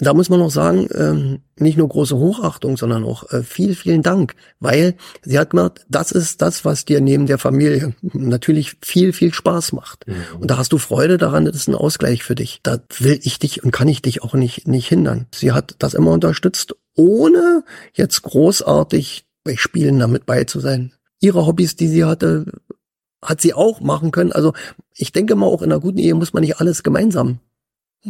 [0.00, 4.02] da muss man noch sagen, ähm, nicht nur große Hochachtung, sondern auch äh, viel, vielen
[4.02, 9.12] Dank, weil sie hat gemerkt, das ist das, was dir neben der Familie natürlich viel,
[9.12, 10.06] viel Spaß macht.
[10.06, 10.14] Mhm.
[10.40, 12.60] Und da hast du Freude daran, das ist ein Ausgleich für dich.
[12.62, 15.26] Da will ich dich und kann ich dich auch nicht, nicht hindern.
[15.34, 20.92] Sie hat das immer unterstützt, ohne jetzt großartig bei Spielen damit bei zu sein.
[21.20, 22.46] Ihre Hobbys, die sie hatte,
[23.20, 24.30] hat sie auch machen können.
[24.30, 24.52] Also
[24.94, 27.40] ich denke mal, auch in einer guten Ehe muss man nicht alles gemeinsam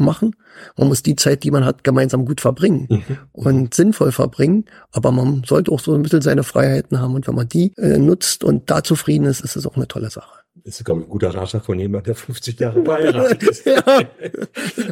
[0.04, 0.36] machen.
[0.76, 3.18] Man muss die Zeit, die man hat, gemeinsam gut verbringen mhm.
[3.32, 4.64] und sinnvoll verbringen.
[4.92, 7.14] Aber man sollte auch so ein bisschen seine Freiheiten haben.
[7.14, 10.10] Und wenn man die äh, nutzt und da zufrieden ist, ist es auch eine tolle
[10.10, 10.38] Sache.
[10.64, 13.64] Das ist, glaube ich, ein guter Ratschlag von jemand, der 50 Jahre verheiratet ist.
[13.66, 13.82] ja.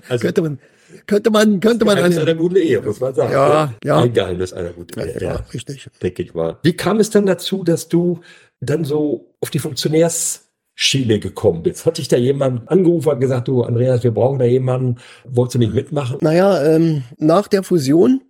[0.09, 0.59] Also, könnte man,
[1.07, 1.97] könnte man, könnte man.
[1.97, 3.33] Geheimnis einer guten Ehe, muss man sagen.
[3.33, 3.99] Ja, ja.
[3.99, 5.19] Ein Geheimnis einer guten Ehe.
[5.21, 5.89] Ja, ja, richtig.
[6.03, 6.59] Denke ich mal.
[6.63, 8.21] Wie kam es dann dazu, dass du
[8.61, 10.46] dann so auf die Funktionärs
[10.79, 11.87] Schiene gekommen bist?
[11.87, 15.59] Hat dich da jemand angerufen und gesagt, du Andreas, wir brauchen da jemanden, wolltest du
[15.59, 16.19] nicht mitmachen?
[16.21, 18.21] Naja, ähm, nach der Fusion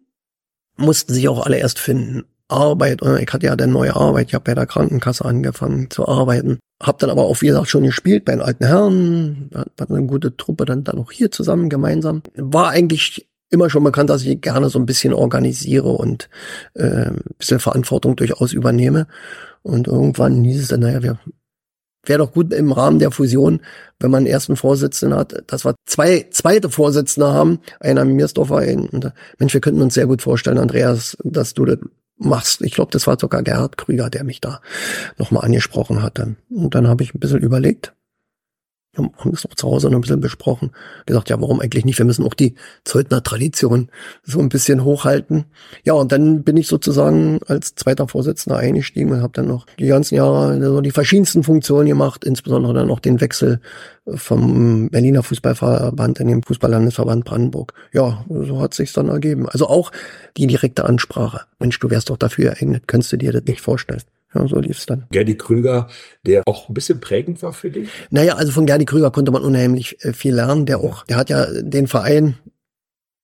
[0.76, 2.24] mussten sich auch alle erst finden.
[2.48, 6.60] Arbeit, ich hatte ja dann neue Arbeit, ich habe bei der Krankenkasse angefangen zu arbeiten.
[6.80, 10.36] Hab dann aber auch, wie gesagt, schon gespielt bei den alten Herren, hat eine gute
[10.36, 12.22] Truppe dann, dann auch hier zusammen gemeinsam.
[12.36, 16.28] War eigentlich immer schon bekannt, dass ich gerne so ein bisschen organisiere und
[16.74, 19.08] äh, ein bisschen Verantwortung durchaus übernehme.
[19.62, 21.18] Und irgendwann hieß es dann, naja, wir
[22.08, 23.60] wäre doch gut im Rahmen der Fusion,
[24.00, 29.12] wenn man einen ersten Vorsitzenden hat, dass wir zwei zweite Vorsitzende haben, einer Miersdorfer, und
[29.38, 31.78] Mensch, wir könnten uns sehr gut vorstellen, Andreas, dass du das
[32.18, 32.62] machst.
[32.62, 34.60] Ich glaube, das war sogar Gerhard Krüger, der mich da
[35.18, 36.36] nochmal angesprochen hatte.
[36.50, 37.92] Und dann habe ich ein bisschen überlegt
[38.96, 40.70] wir haben das auch zu Hause noch ein bisschen besprochen,
[41.04, 41.98] gesagt, ja, warum eigentlich nicht?
[41.98, 42.54] Wir müssen auch die
[42.84, 43.88] Zeutner Tradition
[44.22, 45.44] so ein bisschen hochhalten.
[45.84, 49.86] Ja, und dann bin ich sozusagen als zweiter Vorsitzender eingestiegen und habe dann noch die
[49.86, 53.60] ganzen Jahre so die verschiedensten Funktionen gemacht, insbesondere dann auch den Wechsel
[54.14, 57.74] vom Berliner Fußballverband in den Fußballlandesverband Brandenburg.
[57.92, 59.48] Ja, so hat sich's dann ergeben.
[59.48, 59.90] Also auch
[60.36, 61.42] die direkte Ansprache.
[61.58, 64.02] Mensch, du wärst doch dafür geeignet, könntest du dir das nicht vorstellen.
[64.36, 65.06] Ja, so lief es dann.
[65.10, 65.88] Gerdi Krüger,
[66.26, 67.88] der auch ein bisschen prägend war für dich?
[68.10, 70.66] Naja, also von Gerdi Krüger konnte man unheimlich äh, viel lernen.
[70.66, 72.36] Der auch, der hat ja den Verein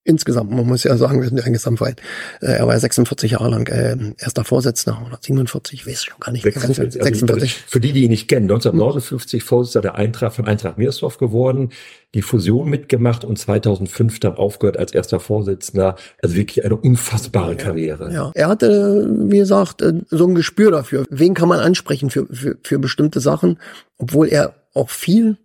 [0.04, 1.96] insgesamt, man muss ja sagen, wir sind ja ein Gesamtverein.
[2.40, 6.20] Äh, er war ja 46 Jahre lang äh, erster Vorsitzender oder 47, ich weiß schon
[6.20, 6.42] gar nicht.
[6.42, 7.02] 46.
[7.02, 7.42] 46.
[7.42, 11.70] Also für die, die ihn nicht kennen, 1959 Vorsitzender der Eintracht von Eintracht Meersdorf geworden,
[12.14, 15.96] die Fusion mitgemacht und 2005 dann aufgehört als erster Vorsitzender.
[16.20, 18.12] Also wirklich eine unfassbare Karriere.
[18.12, 21.04] Ja, er hatte, wie gesagt, äh, so ein Gespür dafür.
[21.10, 23.58] Wen kann man ansprechen für, für, für bestimmte Sachen,
[23.98, 25.36] obwohl er auch viel,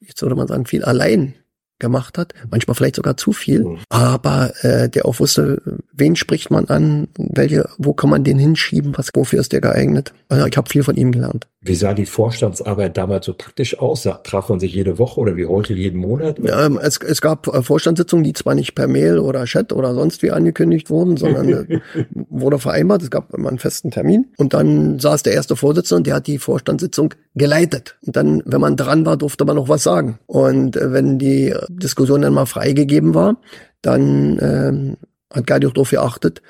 [0.00, 1.34] jetzt würde man sagen, viel allein
[1.78, 3.78] gemacht hat, manchmal vielleicht sogar zu viel, mhm.
[3.88, 5.62] aber äh, der auch wusste,
[5.92, 10.12] wen spricht man an, welche, wo kann man den hinschieben, was wofür ist der geeignet.
[10.28, 11.46] Also ich habe viel von ihm gelernt.
[11.60, 14.08] Wie sah die Vorstandsarbeit damals so praktisch aus?
[14.22, 16.38] Traf man sich jede Woche oder wie heute jeden Monat?
[16.38, 20.22] Ähm, es, es gab äh, Vorstandssitzungen, die zwar nicht per Mail oder Chat oder sonst
[20.22, 21.80] wie angekündigt wurden, sondern äh,
[22.30, 26.06] wurde vereinbart, es gab immer einen festen Termin und dann saß der erste Vorsitzende und
[26.06, 27.98] der hat die Vorstandssitzung geleitet.
[28.06, 30.20] Und dann, wenn man dran war, durfte man noch was sagen.
[30.26, 33.40] Und äh, wenn die Diskussion dann mal freigegeben war,
[33.82, 34.96] dann ähm,
[35.32, 36.42] hat Gerdi auch darauf geachtet,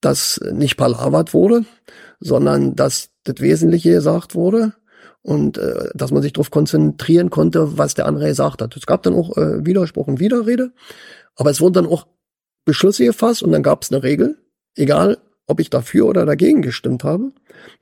[0.00, 1.64] dass nicht palavert wurde,
[2.20, 4.74] sondern dass das Wesentliche gesagt wurde
[5.22, 8.76] und äh, dass man sich darauf konzentrieren konnte, was der andere gesagt hat.
[8.76, 10.72] Es gab dann auch äh, Widerspruch und Widerrede,
[11.36, 12.06] aber es wurden dann auch
[12.64, 14.38] Beschlüsse gefasst und dann gab es eine Regel,
[14.74, 17.32] egal ob ich dafür oder dagegen gestimmt habe.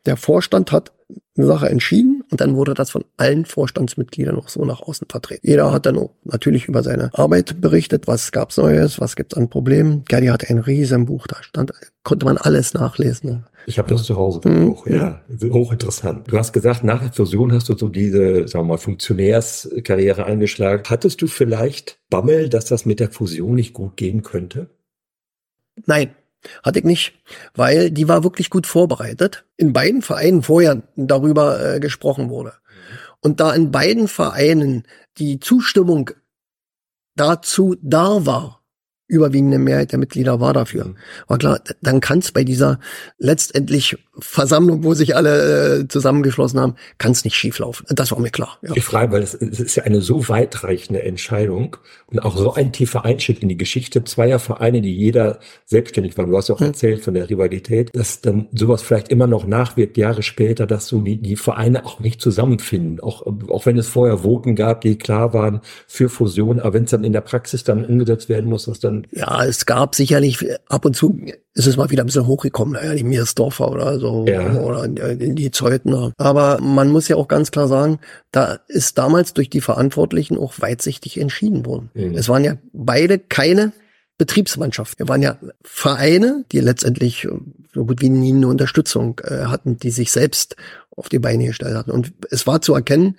[0.07, 0.92] Der Vorstand hat
[1.37, 5.47] eine Sache entschieden und dann wurde das von allen Vorstandsmitgliedern auch so nach außen vertreten.
[5.47, 10.05] Jeder hat dann natürlich über seine Arbeit berichtet, was gab's Neues, was gibt's an Problemen.
[10.07, 13.45] Gerdi hatte ein riesen Buch, da stand, konnte man alles nachlesen.
[13.66, 14.73] Ich habe das zu Hause mhm.
[14.73, 15.21] auch, ja.
[15.42, 16.33] Hochinteressant.
[16.33, 20.85] Du hast gesagt, nach der Fusion hast du so diese, sagen wir mal, Funktionärskarriere eingeschlagen.
[20.88, 24.71] Hattest du vielleicht Bammel, dass das mit der Fusion nicht gut gehen könnte?
[25.87, 26.14] Nein,
[26.63, 27.15] hatte ich nicht,
[27.55, 29.45] weil die war wirklich gut vorbereitet.
[29.57, 32.55] In beiden Vereinen vorher darüber äh, gesprochen wurde.
[33.21, 34.85] Und da in beiden Vereinen
[35.19, 36.11] die Zustimmung
[37.15, 38.62] dazu da war,
[39.09, 40.87] überwiegende Mehrheit der Mitglieder war dafür.
[40.87, 40.97] Mhm.
[41.29, 42.79] War klar, dann kann es bei dieser
[43.19, 47.87] letztendlich Versammlung, wo sich alle äh, zusammengeschlossen haben, kann es nicht schieflaufen.
[47.88, 48.59] Das war mir klar.
[48.62, 48.73] Ja.
[48.75, 52.73] Ich frage, weil es, es ist ja eine so weitreichende Entscheidung und auch so ein
[52.73, 56.27] tiefer Einschnitt in die Geschichte zweier Vereine, die jeder selbstständig war.
[56.27, 56.69] Du hast ja auch hm.
[56.69, 61.00] erzählt von der Rivalität, dass dann sowas vielleicht immer noch nachwirkt, Jahre später, dass so
[61.00, 63.00] die, die Vereine auch nicht zusammenfinden.
[63.00, 66.90] Auch, auch wenn es vorher Voten gab, die klar waren für Fusion, aber wenn es
[66.90, 70.38] dann in der Praxis dann umgesetzt werden muss, dass dann ja, es gab sicherlich
[70.69, 71.19] ab und zu
[71.55, 74.55] ist es mal wieder ein bisschen hochgekommen, naja, die Miersdorfer oder so ja.
[74.55, 76.13] oder die Zeutner.
[76.17, 77.99] Aber man muss ja auch ganz klar sagen,
[78.31, 81.90] da ist damals durch die Verantwortlichen auch weitsichtig entschieden worden.
[81.95, 82.15] Mhm.
[82.15, 83.73] Es waren ja beide keine
[84.17, 84.99] Betriebsmannschaft.
[84.99, 87.29] Wir waren ja Vereine, die letztendlich
[87.75, 90.57] so gut wie nie eine Unterstützung äh, hatten, die sich selbst
[90.97, 91.90] auf die Beine gestellt hatten.
[91.90, 93.17] Und es war zu erkennen,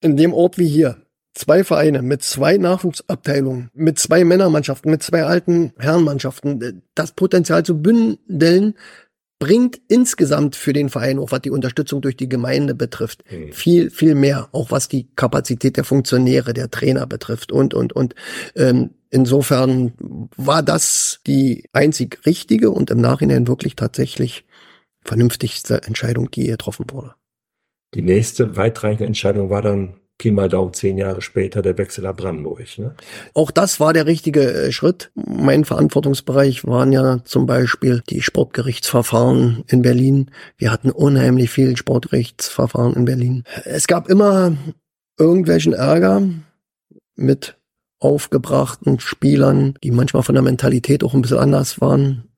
[0.00, 0.96] in dem Ort wie hier,
[1.34, 7.80] zwei Vereine mit zwei Nachwuchsabteilungen, mit zwei Männermannschaften, mit zwei alten Herrenmannschaften, das Potenzial zu
[7.80, 8.74] bündeln,
[9.38, 13.52] bringt insgesamt für den Verein, auch was die Unterstützung durch die Gemeinde betrifft, mhm.
[13.52, 18.14] viel, viel mehr, auch was die Kapazität der Funktionäre, der Trainer betrifft und, und, und.
[18.54, 19.94] Ähm, insofern
[20.36, 24.44] war das die einzig richtige und im Nachhinein wirklich tatsächlich
[25.02, 27.14] vernünftigste Entscheidung, die getroffen wurde.
[27.94, 32.14] Die nächste weitreichende Entscheidung war dann Pi mal Daumen zehn Jahre später der Wechsel nach
[32.14, 32.60] Brandenburg.
[32.76, 32.94] Ne?
[33.32, 35.10] Auch das war der richtige äh, Schritt.
[35.14, 40.30] Mein Verantwortungsbereich waren ja zum Beispiel die Sportgerichtsverfahren in Berlin.
[40.58, 43.44] Wir hatten unheimlich viel Sportgerichtsverfahren in Berlin.
[43.64, 44.54] Es gab immer
[45.18, 46.22] irgendwelchen Ärger
[47.16, 47.56] mit
[47.98, 52.29] aufgebrachten Spielern, die manchmal von der Mentalität auch ein bisschen anders waren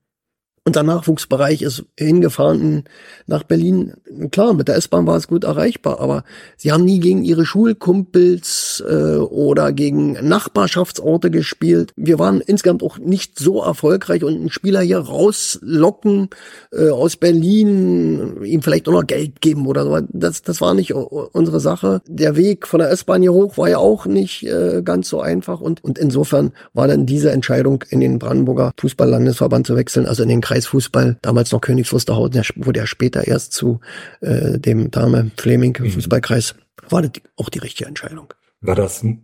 [0.65, 2.85] unser Nachwuchsbereich ist hingefahren
[3.27, 3.95] nach Berlin.
[4.31, 6.23] Klar, mit der S-Bahn war es gut erreichbar, aber
[6.55, 11.91] sie haben nie gegen ihre Schulkumpels äh, oder gegen Nachbarschaftsorte gespielt.
[11.95, 16.29] Wir waren insgesamt auch nicht so erfolgreich und einen Spieler hier rauslocken
[16.71, 19.99] äh, aus Berlin, ihm vielleicht auch noch Geld geben oder so.
[20.09, 22.01] Das, das war nicht unsere Sache.
[22.07, 25.61] Der Weg von der S-Bahn hier hoch war ja auch nicht äh, ganz so einfach
[25.61, 30.29] und, und insofern war dann diese Entscheidung in den Brandenburger Fußballlandesverband zu wechseln, also in
[30.29, 33.79] den Kreisfußball, damals noch Königs Wusterhausen, wurde er später erst zu
[34.21, 35.89] äh, dem Dame Fleming mhm.
[35.89, 36.55] Fußballkreis,
[36.89, 38.33] war das auch die richtige Entscheidung.
[38.65, 39.21] War das ein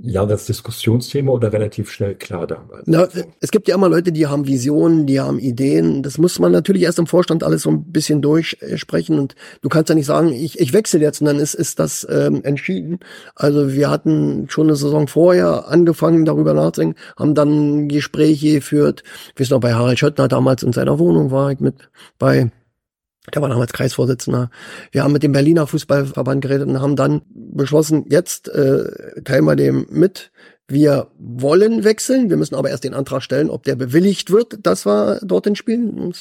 [0.00, 2.84] langes Diskussionsthema oder relativ schnell klar damals?
[2.86, 3.08] Na,
[3.40, 6.04] es gibt ja immer Leute, die haben Visionen, die haben Ideen.
[6.04, 9.18] Das muss man natürlich erst im Vorstand alles so ein bisschen durchsprechen.
[9.18, 12.06] Und du kannst ja nicht sagen, ich, ich wechsle jetzt und dann ist, ist das
[12.08, 13.00] ähm, entschieden.
[13.34, 19.02] Also wir hatten schon eine Saison vorher angefangen, darüber nachzudenken, haben dann Gespräche geführt.
[19.34, 21.74] Wir sind noch bei Harald Schöttner damals in seiner Wohnung war ich mit
[22.20, 22.52] bei
[23.34, 24.50] der war damals Kreisvorsitzender.
[24.92, 29.56] Wir haben mit dem Berliner Fußballverband geredet und haben dann beschlossen, jetzt äh, teilen wir
[29.56, 30.32] dem mit.
[30.68, 34.86] Wir wollen wechseln, wir müssen aber erst den Antrag stellen, ob der bewilligt wird, dass
[34.86, 36.12] wir dorthin spielen.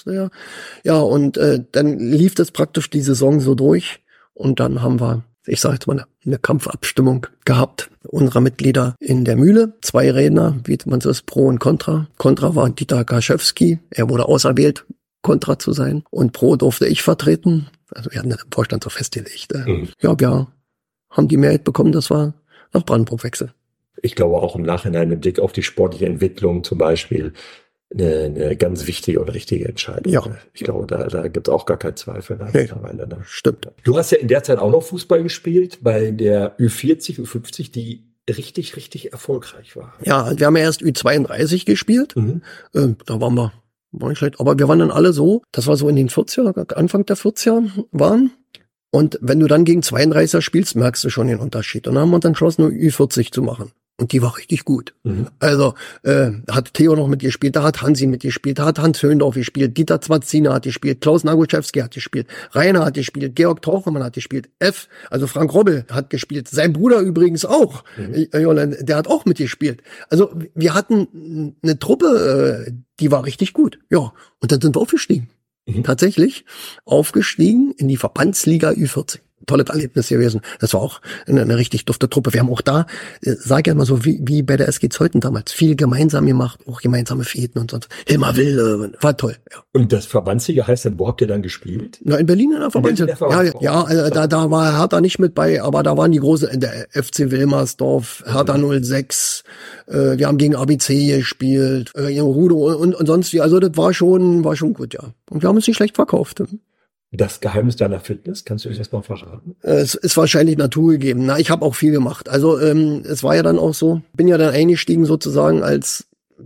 [0.84, 5.24] Ja, und äh, dann lief das praktisch die Saison so durch und dann haben wir,
[5.46, 9.74] ich sage jetzt mal, eine Kampfabstimmung gehabt unserer Mitglieder in der Mühle.
[9.82, 12.08] Zwei Redner, wie man so ist, Pro und Contra.
[12.18, 14.86] Contra war Dieter Kaschewski, er wurde auserwählt
[15.22, 16.04] Kontra zu sein.
[16.10, 17.68] Und Pro durfte ich vertreten.
[17.92, 19.54] Also wir hatten im Vorstand so festgelegt.
[19.54, 19.90] Äh, mhm.
[20.02, 20.48] Ja, wir
[21.10, 22.34] haben die Mehrheit bekommen, das war
[22.74, 23.54] nach Brandenburg wechsel.
[24.02, 27.34] Ich glaube auch im Nachhinein im Blick auf die sportliche Entwicklung zum Beispiel
[27.92, 30.14] eine, eine ganz wichtige und richtige Entscheidung.
[30.14, 30.24] Ja.
[30.54, 32.38] Ich glaube, da, da gibt es auch gar keinen Zweifel.
[32.38, 32.50] Ne?
[32.54, 33.18] Nee, ne?
[33.24, 33.68] Stimmt.
[33.84, 38.06] Du hast ja in der Zeit auch noch Fußball gespielt, bei der Ü40, Ü50, die
[38.30, 39.96] richtig, richtig erfolgreich war.
[40.06, 42.16] Ja, wir haben ja erst Ü32 gespielt.
[42.16, 42.44] Mhm.
[42.74, 43.54] Äh, da waren wir
[43.92, 44.40] war nicht schlecht.
[44.40, 47.86] Aber wir waren dann alle so, das war so in den 40er, Anfang der 40er
[47.92, 48.32] waren.
[48.92, 51.88] Und wenn du dann gegen 32er spielst, merkst du schon den Unterschied.
[51.88, 53.72] Und dann haben wir uns entschlossen, nur Ü40 zu machen.
[54.00, 54.94] Und die war richtig gut.
[55.04, 55.28] Mhm.
[55.40, 55.74] Also
[56.04, 60.00] äh, hat Theo noch mitgespielt, da hat Hansi mitgespielt, da hat Hans Höhendorf gespielt, Dieter
[60.00, 64.88] Zwatziner hat gespielt, Klaus Naguszewski hat gespielt, Rainer hat gespielt, Georg Tauchermann hat gespielt, F,
[65.10, 68.28] also Frank Robbel hat gespielt, sein Bruder übrigens auch, mhm.
[68.32, 69.84] Äh, der hat auch mitgespielt.
[70.10, 73.80] Also wir hatten eine Truppe, äh, die war richtig gut.
[73.90, 75.30] Ja, und dann sind wir aufgestiegen.
[75.66, 75.84] Mhm.
[75.84, 76.46] Tatsächlich
[76.86, 79.20] aufgestiegen in die Verbandsliga Ü40
[79.50, 80.42] tolles Erlebnis gewesen.
[80.60, 82.34] Das war auch eine, eine richtig dufte Truppe.
[82.34, 82.86] Wir haben auch da,
[83.22, 86.60] äh, sag ich mal so, wie, wie bei der SG Zeuthen damals, viel gemeinsam gemacht,
[86.68, 87.90] auch gemeinsame Fäden und sonst.
[88.08, 89.36] Hilmar Will, äh, war toll.
[89.52, 89.58] Ja.
[89.74, 92.00] Und das Verbandssieger heißt dann, wo habt ihr dann gespielt?
[92.04, 93.18] Na, in Berlin in der Verbandsliga.
[93.20, 96.48] Ja, ja, also, da, da war Hertha nicht mit bei, aber da waren die große,
[96.48, 98.84] in der FC Wilmersdorf, Hertha mhm.
[98.84, 99.44] 06,
[99.88, 103.42] äh, wir haben gegen ABC gespielt, äh, Rudo und, und sonst wie.
[103.42, 105.14] Also das war schon, war schon gut, ja.
[105.30, 106.44] Und wir haben uns nicht schlecht verkauft.
[107.12, 109.56] Das Geheimnis deiner Fitness, kannst du uns das mal verraten?
[109.62, 111.26] Es ist wahrscheinlich naturgegeben.
[111.26, 112.30] Na, ich habe auch viel gemacht.
[112.30, 116.06] Also ähm, es war ja dann auch so, bin ja dann eingestiegen sozusagen als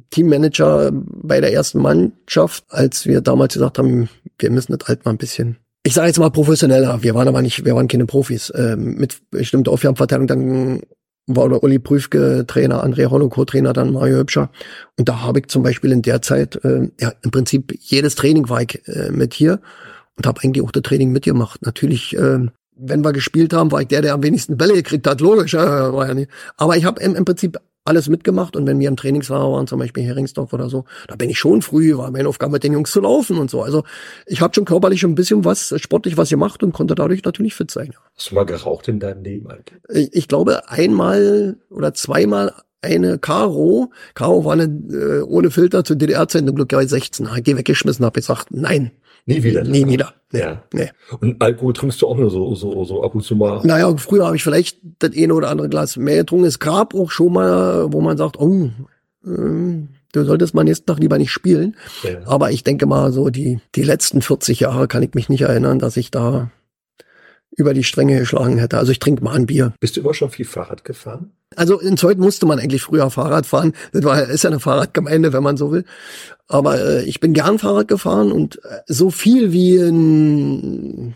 [0.10, 4.10] Teammanager bei der ersten Mannschaft, als wir damals gesagt haben,
[4.40, 7.42] wir müssen das halt mal ein bisschen ich sage jetzt mal professioneller, wir waren aber
[7.42, 10.82] nicht, wir waren keine Profis, ähm, mit bestimmter Aufgabenverteilung, dann
[11.28, 14.50] war der Uli Prüfke Trainer, André Hollow Co-Trainer, dann Mario Hübscher.
[14.98, 18.50] Und da habe ich zum Beispiel in der Zeit, äh, ja, im Prinzip jedes Training
[18.50, 19.60] war ich äh, mit hier
[20.18, 21.62] und habe eigentlich auch das Training mitgemacht.
[21.66, 25.22] Natürlich, äh, wenn wir gespielt haben, war ich der, der am wenigsten Bälle gekriegt hat,
[25.22, 25.54] logisch.
[25.64, 26.30] Äh, war ja nicht.
[26.58, 29.80] Aber ich habe im, im Prinzip alles mitgemacht und wenn wir im Trainingslager waren, zum
[29.80, 32.92] Beispiel Heringsdorf oder so, da bin ich schon früh, war meine Aufgabe mit den Jungs
[32.92, 33.62] zu laufen und so.
[33.62, 33.84] Also
[34.26, 37.56] ich habe schon körperlich schon ein bisschen was, sportlich was gemacht und konnte dadurch natürlich
[37.56, 37.94] fit sein.
[38.16, 39.50] Hast du mal geraucht in deinem Leben?
[39.90, 45.96] Ich, ich glaube einmal oder zweimal eine Caro, Caro war eine, äh, ohne Filter zu
[45.96, 48.92] DDR-Zeiten glücklicherweise 16, hab die weggeschmissen, hab gesagt, nein.
[49.26, 49.64] Nie wieder.
[49.64, 50.14] Nie wieder.
[50.32, 50.64] Nee, ja.
[50.74, 50.90] Nee.
[51.20, 53.62] Und Alkohol trinkst du auch nur so, so, so ab und zu mal?
[53.64, 56.46] Naja, früher habe ich vielleicht das eine oder andere Glas mehr getrunken.
[56.46, 58.70] Es gab auch schon mal, wo man sagt, oh,
[59.26, 61.78] ähm, du solltest mal nächsten Tag lieber nicht spielen.
[62.04, 62.20] Ja.
[62.26, 65.80] Aber ich denke mal, so die, die letzten 40 Jahre kann ich mich nicht erinnern,
[65.80, 66.52] dass ich da
[67.56, 68.78] über die Stränge geschlagen hätte.
[68.78, 69.74] Also ich trinke mal ein Bier.
[69.80, 71.32] Bist du immer schon viel Fahrrad gefahren?
[71.56, 73.74] Also in Zeut musste man eigentlich früher Fahrrad fahren.
[73.92, 75.86] Das war, ist ja eine Fahrradgemeinde, wenn man so will.
[76.48, 81.14] Aber äh, ich bin gern Fahrrad gefahren und äh, so viel wie in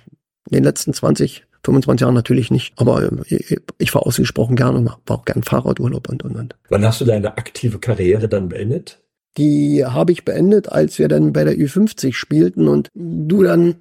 [0.50, 2.74] den letzten 20, 25 Jahren natürlich nicht.
[2.78, 6.56] Aber äh, ich, fahre ausgesprochen gern und war auch gern Fahrradurlaub und und und.
[6.70, 9.00] Wann hast du deine aktive Karriere dann beendet?
[9.38, 13.76] Die habe ich beendet, als wir dann bei der Ü50 spielten und du dann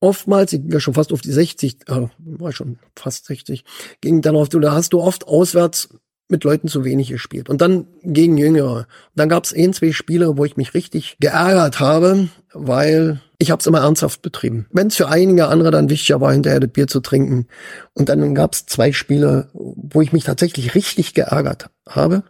[0.00, 3.64] oftmals, ich war schon fast auf die 60, äh, war schon fast 60,
[4.00, 5.88] ging dann auf, da hast du oft auswärts
[6.28, 7.48] mit Leuten zu wenig gespielt.
[7.48, 8.76] Und dann gegen Jüngere.
[8.76, 13.50] Und dann gab es ein, zwei Spiele, wo ich mich richtig geärgert habe, weil ich
[13.50, 14.66] habe es immer ernsthaft betrieben.
[14.70, 17.46] Wenn es für einige andere dann wichtiger war, hinterher das Bier zu trinken.
[17.94, 22.24] Und dann gab es zwei Spiele, wo ich mich tatsächlich richtig geärgert habe.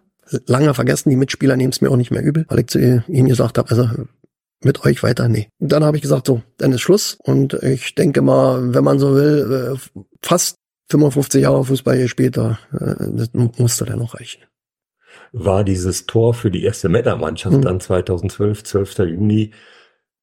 [0.46, 3.28] Lange vergessen, die Mitspieler nehmen es mir auch nicht mehr übel, weil ich zu ihnen
[3.28, 3.88] gesagt habe, also
[4.62, 5.48] mit euch weiter, nee.
[5.58, 7.16] Und dann habe ich gesagt, so, dann ist Schluss.
[7.22, 10.56] Und ich denke mal, wenn man so will, äh, fast
[10.90, 14.42] 55 Jahre Fußball hier später, äh, das musste dann noch reichen.
[15.32, 17.62] War dieses Tor für die erste Männermannschaft hm.
[17.62, 18.98] dann 2012, 12.
[18.98, 19.52] Juni,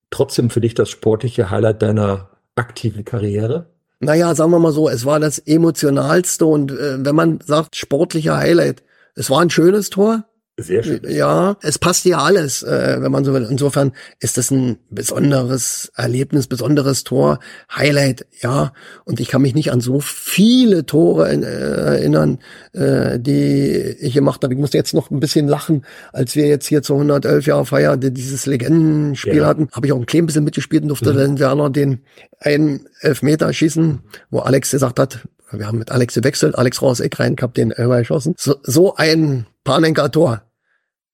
[0.09, 3.73] trotzdem für dich das sportliche Highlight deiner aktiven Karriere?
[3.99, 8.37] Naja, sagen wir mal so, es war das emotionalste und äh, wenn man sagt sportlicher
[8.37, 8.83] Highlight,
[9.15, 10.25] es war ein schönes Tor,
[10.57, 11.01] sehr schön.
[11.09, 13.45] Ja, es passt ja alles, äh, wenn man so will.
[13.49, 13.91] Insofern
[14.21, 17.39] ist das ein besonderes Erlebnis, besonderes Tor,
[17.75, 18.71] Highlight, ja.
[19.03, 22.39] Und ich kann mich nicht an so viele Tore äh, erinnern,
[22.71, 24.53] äh, die ich gemacht habe.
[24.53, 27.97] Ich musste jetzt noch ein bisschen lachen, als wir jetzt hier zur 111 Jahre Feier
[27.97, 29.47] dieses Legendenspiel ja.
[29.47, 29.67] hatten.
[29.73, 31.17] Habe ich auch ein klein bisschen mitgespielt und durfte mhm.
[31.17, 31.99] dann Werner den
[32.39, 33.99] einen Elfmeter schießen,
[34.29, 37.99] wo Alex gesagt hat, wir haben mit Alex gewechselt, Alex raus, Eck rein, Kapitän Elber
[37.99, 38.35] geschossen.
[38.37, 40.44] So, so ein Panenka Tor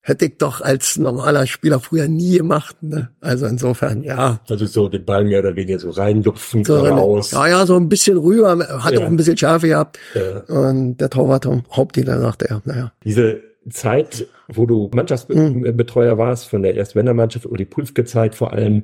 [0.01, 2.75] hätte ich doch als normaler Spieler früher nie gemacht.
[2.81, 3.09] Ne?
[3.21, 4.39] Also insofern, ja.
[4.49, 7.31] Also so den Ball mehr oder weniger so reinlupfen so raus.
[7.31, 8.99] Ja, ja, so ein bisschen rüber, hat ja.
[8.99, 9.99] auch ein bisschen Schärfe gehabt.
[10.15, 10.39] Ja.
[10.55, 12.91] Und der Torwart, Hauptdealer, sagte er, naja.
[13.03, 18.83] Diese Zeit, wo du Mannschaftsbetreuer warst von der Erstwändermannschaft oder die Pulfke-Zeit vor allem,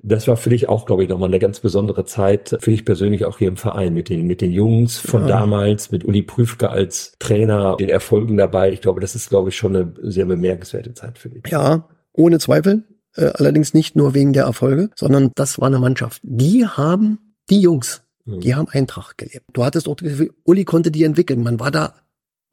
[0.00, 3.24] das war für dich auch, glaube ich, nochmal eine ganz besondere Zeit, für dich persönlich
[3.24, 5.28] auch hier im Verein mit den, mit den Jungs von ja.
[5.28, 8.70] damals, mit Uli Prüfke als Trainer, den Erfolgen dabei.
[8.70, 11.42] Ich glaube, das ist, glaube ich, schon eine sehr bemerkenswerte Zeit für dich.
[11.48, 12.84] Ja, ohne Zweifel.
[13.16, 16.20] Äh, allerdings nicht nur wegen der Erfolge, sondern das war eine Mannschaft.
[16.22, 18.40] Die haben, die Jungs, mhm.
[18.40, 19.46] die haben Eintracht gelebt.
[19.52, 21.42] Du hattest auch das Gefühl, Uli konnte die entwickeln.
[21.42, 21.94] Man war da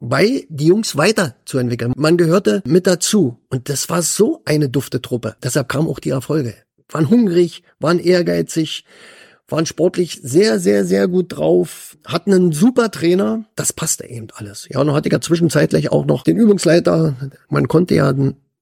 [0.00, 1.92] bei die Jungs weiterzuentwickeln.
[1.96, 3.38] Man gehörte mit dazu.
[3.48, 5.36] Und das war so eine dufte Truppe.
[5.42, 6.54] Deshalb kamen auch die Erfolge
[6.88, 8.84] waren hungrig, waren ehrgeizig,
[9.48, 13.44] waren sportlich sehr, sehr, sehr gut drauf, hatten einen super Trainer.
[13.54, 14.66] Das passte eben alles.
[14.70, 17.14] Ja, und dann hatte ich ja zwischenzeitlich auch noch den Übungsleiter.
[17.48, 18.12] Man konnte ja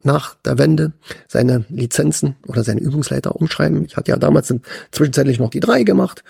[0.03, 0.93] nach der Wende
[1.27, 3.85] seine Lizenzen oder seine Übungsleiter umschreiben.
[3.87, 4.53] Ich hatte ja damals
[4.91, 6.23] zwischenzeitlich noch die drei gemacht,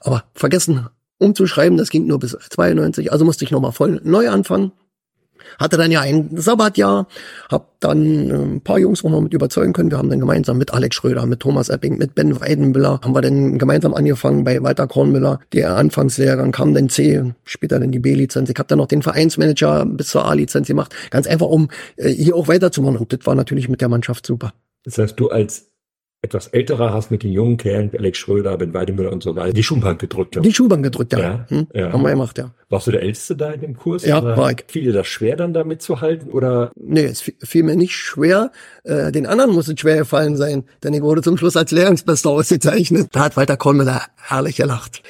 [0.00, 0.88] aber vergessen
[1.22, 4.72] umzuschreiben, das ging nur bis 92, also musste ich nochmal voll neu anfangen.
[5.58, 7.06] Hatte dann ja ein Sabbatjahr,
[7.50, 9.90] hab dann äh, ein paar Jungs auch noch mit überzeugen können.
[9.90, 13.22] Wir haben dann gemeinsam mit Alex Schröder, mit Thomas Epping, mit Ben Weidenmüller, haben wir
[13.22, 15.40] dann gemeinsam angefangen bei Walter Kornmüller.
[15.52, 18.48] Der Anfangslehrgang kam dann C, später dann die B-Lizenz.
[18.50, 20.94] Ich habe dann noch den Vereinsmanager bis zur A-Lizenz gemacht.
[21.10, 22.98] Ganz einfach, um äh, hier auch weiterzumachen.
[22.98, 24.52] Und das war natürlich mit der Mannschaft super.
[24.84, 25.71] Das heißt, du als
[26.22, 29.62] etwas älterer hast mit den jungen Kerlen, Alex Schröder, Ben Weidemüller und so weiter, die
[29.64, 30.36] Schuhbank gedrückt.
[30.36, 30.40] Ja.
[30.40, 31.18] Die Schuhbank gedrückt, ja.
[31.18, 31.66] ja, hm?
[31.74, 31.92] ja.
[31.92, 32.52] Haben wir gemacht, ja.
[32.68, 34.06] Warst du der Älteste da in dem Kurs?
[34.06, 34.64] Ja, war ich.
[34.68, 36.70] Fiel dir das schwer, dann damit zu halten, oder?
[36.76, 38.52] Nee, es fiel mir nicht schwer.
[38.84, 42.30] Äh, den anderen muss es schwer gefallen sein, denn ich wurde zum Schluss als Lehrungsbester
[42.30, 43.08] ausgezeichnet.
[43.10, 45.02] Da hat Walter Kornmüller herrlich gelacht.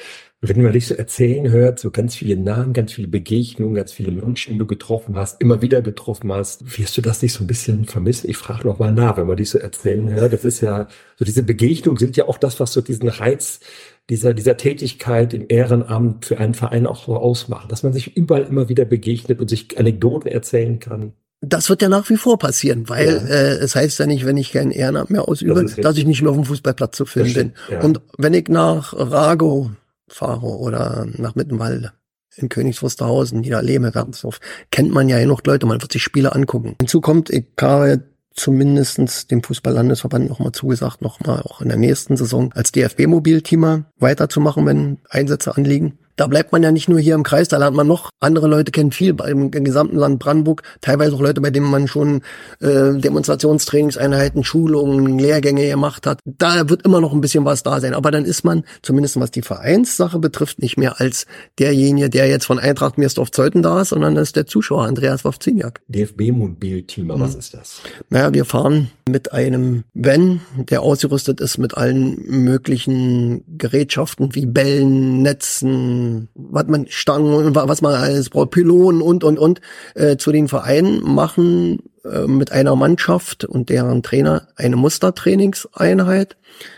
[0.45, 4.11] Wenn man dich so erzählen hört, so ganz viele Namen, ganz viele Begegnungen, ganz viele
[4.11, 7.47] Menschen, die du getroffen hast, immer wieder getroffen hast, wirst du das nicht so ein
[7.47, 8.29] bisschen vermissen?
[8.29, 10.33] Ich frage noch mal nach, wenn man dich so erzählen hört.
[10.33, 13.61] Das ist ja, so diese Begegnungen sind ja auch das, was so diesen Reiz
[14.09, 18.43] dieser, dieser Tätigkeit im Ehrenamt für einen Verein auch so ausmacht, dass man sich überall
[18.43, 21.13] immer wieder begegnet und sich Anekdoten erzählen kann.
[21.39, 23.27] Das wird ja nach wie vor passieren, weil ja.
[23.27, 26.21] äh, es heißt ja nicht, wenn ich kein Ehrenamt mehr ausübe, das dass ich nicht
[26.21, 27.53] mehr auf dem Fußballplatz zu finden bin.
[27.69, 27.81] Ja.
[27.81, 29.71] Und wenn ich nach Rago
[30.15, 31.93] fahre oder nach Mittenwalde
[32.35, 34.39] in Königs Wusterhausen, Niederlehme, Wernsdorf,
[34.71, 36.75] kennt man ja noch Leute, man wird sich Spiele angucken.
[36.79, 38.03] Hinzu kommt, ich habe
[38.33, 44.97] zumindestens dem Fußballlandesverband nochmal zugesagt, nochmal auch in der nächsten Saison als DFB-Mobilteamer weiterzumachen, wenn
[45.09, 45.99] Einsätze anliegen.
[46.15, 48.71] Da bleibt man ja nicht nur hier im Kreis, da lernt man noch andere Leute
[48.71, 52.21] kennen, viel im gesamten Land Brandenburg, teilweise auch Leute, bei denen man schon
[52.59, 56.19] äh, Demonstrationstrainingseinheiten, Schulungen, Lehrgänge gemacht hat.
[56.25, 57.93] Da wird immer noch ein bisschen was da sein.
[57.93, 61.25] Aber dann ist man, zumindest was die Vereinssache betrifft, nicht mehr als
[61.59, 65.81] derjenige, der jetzt von Eintracht Mirsdorf-Zeuthen da ist, sondern das ist der Zuschauer Andreas Wawziniak.
[65.87, 67.39] DFB-Mobilteam, was mhm.
[67.39, 67.81] ist das?
[68.09, 75.21] Naja, wir fahren mit einem Van, der ausgerüstet ist mit allen möglichen Gerätschaften wie Bällen,
[75.21, 76.02] Netzen,
[76.35, 79.61] was man Stangen, was man alles braucht, Pylonen und und und
[79.95, 86.37] äh, zu den Vereinen machen äh, mit einer Mannschaft und deren Trainer eine Mustertrainingseinheit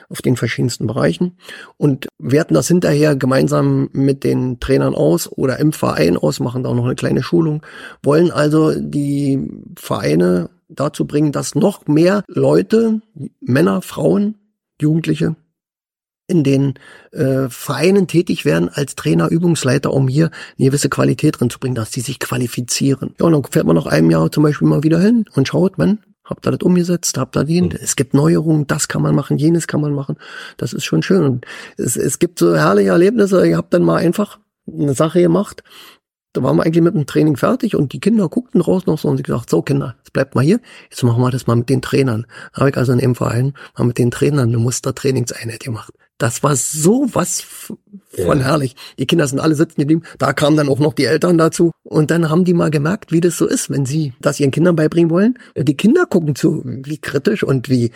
[0.09, 1.37] auf den verschiedensten Bereichen
[1.77, 6.73] und werten das hinterher gemeinsam mit den Trainern aus oder im Verein aus, machen da
[6.73, 7.65] noch eine kleine Schulung,
[8.03, 13.01] wollen also die Vereine dazu bringen, dass noch mehr Leute,
[13.39, 14.35] Männer, Frauen,
[14.79, 15.35] Jugendliche
[16.27, 16.73] in den
[17.11, 21.75] äh, Vereinen tätig werden als Trainer, Übungsleiter, um hier eine gewisse Qualität drin zu bringen,
[21.75, 23.13] dass die sich qualifizieren.
[23.19, 25.77] Ja, und dann fährt man nach einem Jahr zum Beispiel mal wieder hin und schaut,
[25.77, 27.77] man, habt ihr das umgesetzt, habt ihr den, mhm.
[27.79, 30.17] es gibt Neuerungen, das kann man machen, jenes kann man machen.
[30.57, 31.23] Das ist schon schön.
[31.23, 31.45] Und
[31.77, 35.63] es, es gibt so herrliche Erlebnisse, ihr habt dann mal einfach eine Sache gemacht,
[36.33, 39.07] da waren wir eigentlich mit dem Training fertig und die Kinder guckten raus noch so
[39.07, 40.59] und sie gesagt, so Kinder, jetzt bleibt mal hier,
[40.89, 42.25] jetzt machen wir das mal mit den Trainern.
[42.53, 45.93] Da habe ich also in dem Verein mal mit den Trainern eine Mustertrainingseinheit gemacht.
[46.17, 48.45] Das war so was von ja.
[48.45, 48.75] herrlich.
[48.97, 50.03] Die Kinder sind alle sitzen geblieben.
[50.17, 51.71] Da kamen dann auch noch die Eltern dazu.
[51.83, 54.75] Und dann haben die mal gemerkt, wie das so ist, wenn sie das ihren Kindern
[54.75, 55.37] beibringen wollen.
[55.55, 57.91] Die Kinder gucken zu, wie kritisch und wie,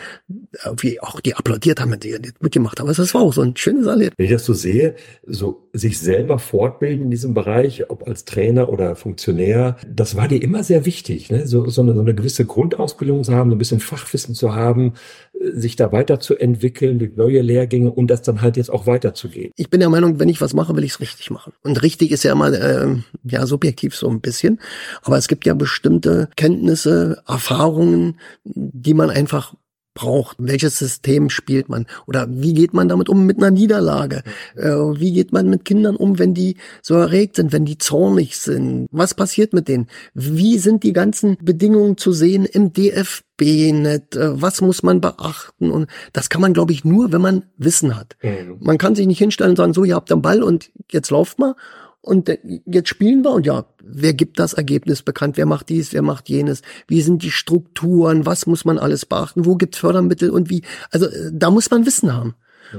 [0.78, 2.88] wie auch die applaudiert haben, wenn sie mitgemacht haben.
[2.88, 4.14] Also das war auch so ein schönes Erlebnis.
[4.16, 4.94] Wenn ich das so sehe,
[5.26, 10.42] so sich selber fortbilden in diesem Bereich, ob als Trainer oder Funktionär, das war dir
[10.42, 11.46] immer sehr wichtig, ne?
[11.46, 14.94] so, so, eine, so eine gewisse Grundausbildung zu haben, ein bisschen Fachwissen zu haben,
[15.40, 19.52] sich da weiterzuentwickeln neue Lehrgänge und das dann halt jetzt auch weiterzugehen.
[19.56, 21.52] Ich bin der Meinung, wenn ich was mache, will ich es richtig machen.
[21.62, 24.60] Und richtig ist ja immer äh, ja subjektiv so ein bisschen,
[25.02, 29.54] aber es gibt ja bestimmte Kenntnisse, Erfahrungen, die man einfach
[30.00, 30.36] braucht.
[30.38, 31.86] Welches System spielt man?
[32.06, 34.22] Oder wie geht man damit um mit einer Niederlage?
[34.56, 38.38] Äh, wie geht man mit Kindern um, wenn die so erregt sind, wenn die zornig
[38.38, 38.88] sind?
[38.90, 39.88] Was passiert mit denen?
[40.14, 44.16] Wie sind die ganzen Bedingungen zu sehen im DFB-Net?
[44.16, 45.70] Äh, was muss man beachten?
[45.70, 48.16] Und das kann man, glaube ich, nur, wenn man Wissen hat.
[48.22, 48.56] Mhm.
[48.60, 51.38] Man kann sich nicht hinstellen und sagen, so, ihr habt den Ball und jetzt lauft
[51.38, 51.54] mal
[52.02, 52.30] und
[52.64, 55.36] jetzt spielen wir und ja, wer gibt das Ergebnis bekannt?
[55.36, 55.92] Wer macht dies?
[55.92, 56.62] Wer macht jenes?
[56.88, 58.24] Wie sind die Strukturen?
[58.24, 59.44] Was muss man alles beachten?
[59.44, 60.62] Wo gibt's Fördermittel und wie?
[60.90, 62.34] Also äh, da muss man Wissen haben.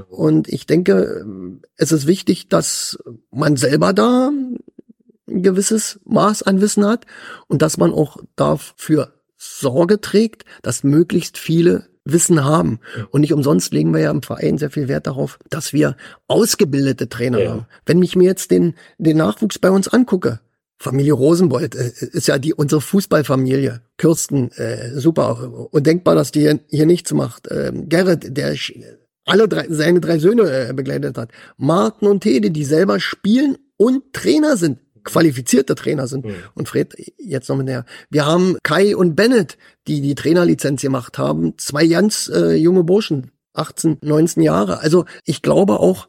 [0.08, 1.26] Und ich denke,
[1.76, 2.98] es ist wichtig, dass
[3.30, 4.32] man selber da
[5.28, 7.06] ein gewisses Maß an Wissen hat
[7.46, 12.80] und dass man auch dafür Sorge trägt, dass möglichst viele Wissen haben.
[13.10, 15.96] Und nicht umsonst legen wir ja im Verein sehr viel Wert darauf, dass wir
[16.28, 17.50] ausgebildete Trainer ja.
[17.50, 17.66] haben.
[17.86, 20.40] Wenn ich mir jetzt den, den Nachwuchs bei uns angucke,
[20.78, 23.82] Familie Rosenbold äh, ist ja die unsere Fußballfamilie.
[23.98, 25.68] Kirsten, äh, super.
[25.70, 27.48] Und denkbar, dass die hier, hier nichts macht.
[27.50, 28.56] Ähm, Gerrit, der
[29.24, 31.30] alle drei, seine drei Söhne äh, begleitet hat.
[31.56, 36.24] Martin und Tede, die selber spielen und Trainer sind qualifizierte Trainer sind.
[36.24, 36.34] Mhm.
[36.54, 37.84] Und Fred, jetzt noch mit der.
[38.10, 41.58] Wir haben Kai und Bennett, die die Trainerlizenz gemacht haben.
[41.58, 44.80] Zwei ganz äh, junge Burschen, 18, 19 Jahre.
[44.80, 46.08] Also ich glaube auch,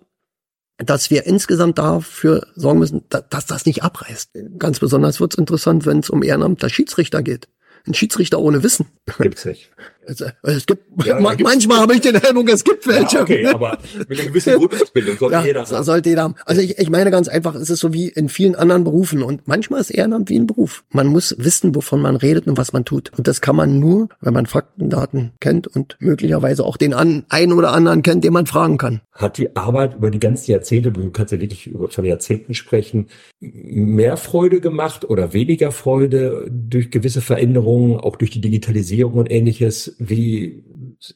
[0.78, 4.32] dass wir insgesamt dafür sorgen müssen, dass, dass das nicht abreißt.
[4.58, 7.48] Ganz besonders wird's interessant, wenn es um Ehrenamt der Schiedsrichter geht.
[7.86, 8.88] Ein Schiedsrichter ohne Wissen.
[9.20, 9.70] Gibt's nicht.
[10.06, 13.18] Es, äh, es gibt, ja, manchmal habe ich den Eindruck, es gibt welche.
[13.18, 13.78] Ja, okay, aber
[14.08, 15.84] mit einer gewissen Grundausbildung sollte ja, jeder haben.
[15.84, 16.36] Sollte jeder haben.
[16.45, 19.47] Also ich, ich meine ganz einfach, es ist so wie in vielen anderen Berufen und
[19.47, 20.84] manchmal ist Ehrenamt wie ein Beruf.
[20.91, 23.12] Man muss wissen, wovon man redet und was man tut.
[23.18, 27.26] Und das kann man nur, wenn man Fakten, Daten kennt und möglicherweise auch den an,
[27.30, 29.01] einen oder anderen kennt, den man fragen kann.
[29.14, 33.08] Hat die Arbeit über die ganzen Jahrzehnte, du kannst ja wirklich über von Jahrzehnten sprechen,
[33.39, 39.93] mehr Freude gemacht oder weniger Freude durch gewisse Veränderungen, auch durch die Digitalisierung und ähnliches?
[40.00, 40.64] Wie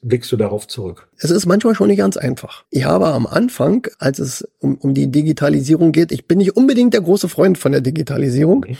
[0.01, 1.09] blickst du darauf zurück?
[1.17, 2.65] Es ist manchmal schon nicht ganz einfach.
[2.69, 6.93] Ich habe am Anfang, als es um, um die Digitalisierung geht, ich bin nicht unbedingt
[6.93, 8.65] der große Freund von der Digitalisierung.
[8.65, 8.77] Ich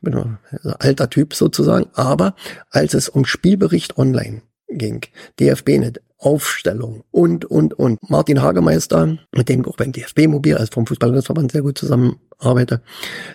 [0.00, 0.38] bin ein
[0.78, 2.34] alter Typ sozusagen, aber
[2.70, 5.02] als es um Spielbericht online ging,
[5.40, 7.98] DFB-Net, Aufstellung und, und, und.
[8.08, 12.80] Martin Hagemeister, mit dem ich auch beim DFB-Mobil, also vom Fußballverband sehr gut zusammenarbeite,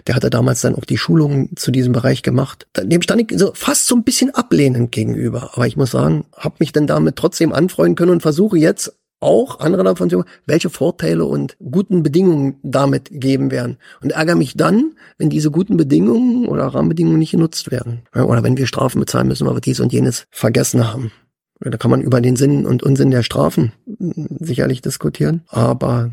[0.08, 2.68] der hatte damals dann auch die Schulungen zu diesem Bereich gemacht.
[2.76, 5.52] Dem stand ich so fast so ein bisschen ablehnend gegenüber.
[5.54, 9.60] Aber ich muss sagen, habe mich dann damit trotzdem anfreunden können und versuche jetzt auch
[9.60, 13.78] andere davon zu welche Vorteile und guten Bedingungen damit geben werden.
[14.02, 18.02] Und ärgere mich dann, wenn diese guten Bedingungen oder Rahmenbedingungen nicht genutzt werden.
[18.16, 21.12] Oder wenn wir Strafen bezahlen müssen, weil wir dies und jenes vergessen haben.
[21.64, 23.72] Da kann man über den Sinn und Unsinn der Strafen
[24.40, 25.44] sicherlich diskutieren.
[25.48, 26.12] Aber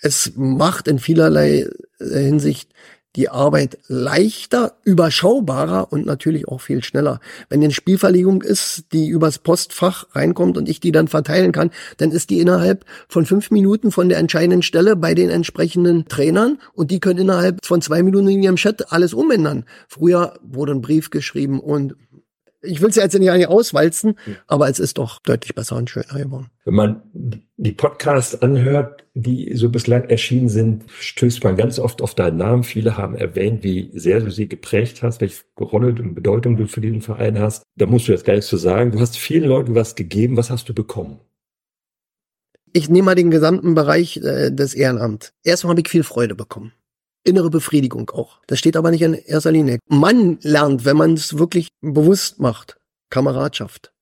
[0.00, 1.68] Es macht in vielerlei
[2.00, 2.70] äh, Hinsicht
[3.16, 7.20] die Arbeit leichter, überschaubarer und natürlich auch viel schneller.
[7.48, 12.10] Wenn eine Spielverlegung ist, die übers Postfach reinkommt und ich die dann verteilen kann, dann
[12.10, 16.90] ist die innerhalb von fünf Minuten von der entscheidenden Stelle bei den entsprechenden Trainern und
[16.90, 19.64] die können innerhalb von zwei Minuten in ihrem Chat alles umändern.
[19.88, 21.96] Früher wurde ein Brief geschrieben und
[22.66, 26.50] ich will es jetzt nicht auswalzen, aber es ist doch deutlich besser und schöner geworden.
[26.64, 27.02] Wenn man
[27.56, 32.64] die Podcasts anhört, die so bislang erschienen sind, stößt man ganz oft auf deinen Namen.
[32.64, 36.80] Viele haben erwähnt, wie sehr du sie geprägt hast, welche Rolle und Bedeutung du für
[36.80, 37.62] diesen Verein hast.
[37.76, 38.92] Da musst du jetzt gar nichts zu sagen.
[38.92, 40.36] Du hast vielen Leuten was gegeben.
[40.36, 41.20] Was hast du bekommen?
[42.72, 45.32] Ich nehme mal den gesamten Bereich äh, des Ehrenamts.
[45.42, 46.72] Erstmal habe ich viel Freude bekommen
[47.26, 48.40] innere Befriedigung auch.
[48.46, 49.78] Das steht aber nicht in erster Linie.
[49.88, 52.78] Man lernt, wenn man es wirklich bewusst macht,
[53.10, 53.92] Kameradschaft,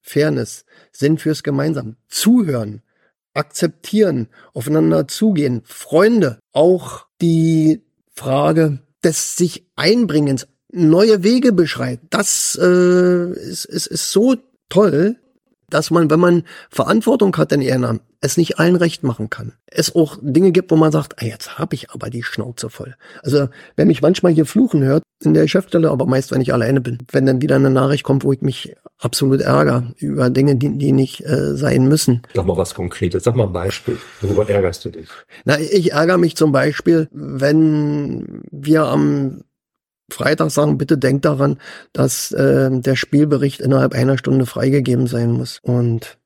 [0.00, 2.82] Fairness, Sinn fürs Gemeinsam, zuhören,
[3.34, 7.82] akzeptieren, aufeinander zugehen, Freunde, auch die
[8.14, 12.06] Frage des sich Einbringens, neue Wege beschreiten.
[12.10, 14.36] Das äh, ist, ist, ist so
[14.68, 15.16] toll,
[15.68, 19.52] dass man, wenn man Verantwortung hat in Ehrenamt, es nicht allen recht machen kann.
[19.66, 22.96] Es auch Dinge gibt, wo man sagt, ah, jetzt habe ich aber die Schnauze voll.
[23.22, 26.80] Also wer mich manchmal hier fluchen hört in der Geschäftsstelle, aber meist, wenn ich alleine
[26.80, 30.78] bin, wenn dann wieder eine Nachricht kommt, wo ich mich absolut ärgere über Dinge, die,
[30.78, 32.22] die nicht äh, sein müssen.
[32.34, 33.98] Sag mal was Konkretes, sag mal ein Beispiel.
[34.22, 35.08] Worüber ärgerst du dich?
[35.44, 39.42] Na, ich ärgere mich zum Beispiel, wenn wir am
[40.10, 41.58] Freitag sagen, bitte denkt daran,
[41.92, 45.58] dass äh, der Spielbericht innerhalb einer Stunde freigegeben sein muss.
[45.62, 46.18] Und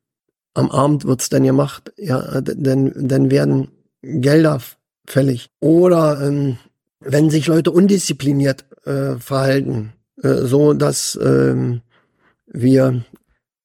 [0.54, 3.68] am Abend wird's dann gemacht, ja, dann, dann werden
[4.02, 4.60] Gelder
[5.06, 5.50] fällig.
[5.60, 6.58] Oder ähm,
[7.00, 9.92] wenn sich Leute undiszipliniert äh, verhalten,
[10.22, 11.82] äh, so dass ähm,
[12.46, 13.04] wir ein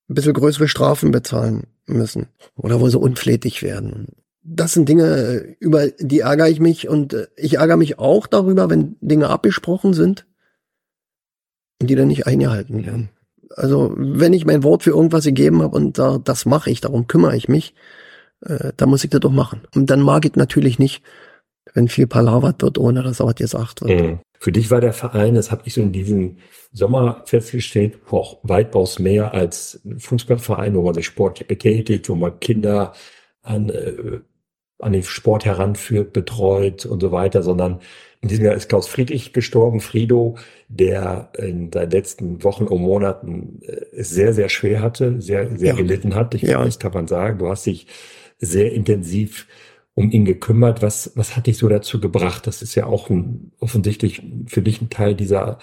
[0.08, 2.26] bisschen größere Strafen bezahlen müssen.
[2.56, 4.08] Oder wo sie unflätig werden
[4.44, 8.68] das sind Dinge, über die ärgere ich mich und äh, ich ärgere mich auch darüber,
[8.70, 10.26] wenn Dinge abgesprochen sind
[11.80, 13.08] und die dann nicht eingehalten werden.
[13.50, 17.06] Also wenn ich mein Wort für irgendwas gegeben habe und da, das mache ich, darum
[17.06, 17.74] kümmere ich mich,
[18.42, 19.62] äh, dann muss ich das doch machen.
[19.74, 21.02] Und dann mag ich natürlich nicht,
[21.72, 24.00] wenn viel palavert wird, ohne dass auch gesagt wird.
[24.00, 24.18] Mhm.
[24.38, 26.36] Für dich war der Verein, das habe ich so in diesem
[26.70, 32.92] Sommer festgestellt, auch weitaus mehr als Fußballverein, wo man sich sportlich betätigt, wo man Kinder
[33.42, 34.20] an äh,
[34.78, 37.80] an den Sport heranführt, betreut und so weiter, sondern
[38.24, 43.60] in diesem Jahr ist Klaus Friedrich gestorben, Frido, der in den letzten Wochen und Monaten
[43.60, 45.74] äh, es sehr, sehr schwer hatte, sehr, sehr ja.
[45.74, 46.34] gelitten hat.
[46.34, 46.64] Ich ja.
[46.64, 47.38] das kann man sagen.
[47.38, 47.86] Du hast dich
[48.38, 49.46] sehr intensiv
[49.92, 50.80] um ihn gekümmert.
[50.80, 52.46] Was, was hat dich so dazu gebracht?
[52.46, 55.58] Das ist ja auch ein, offensichtlich für dich ein Teil dieser,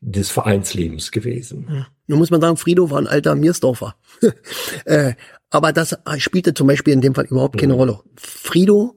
[0.00, 1.66] des Vereinslebens gewesen.
[1.68, 1.88] Ja.
[2.06, 3.96] Nun muss man sagen, Frido war ein alter Miersdorfer.
[4.84, 5.14] äh,
[5.50, 7.78] aber das spielte zum Beispiel in dem Fall überhaupt keine mhm.
[7.80, 8.00] Rolle.
[8.14, 8.94] Frido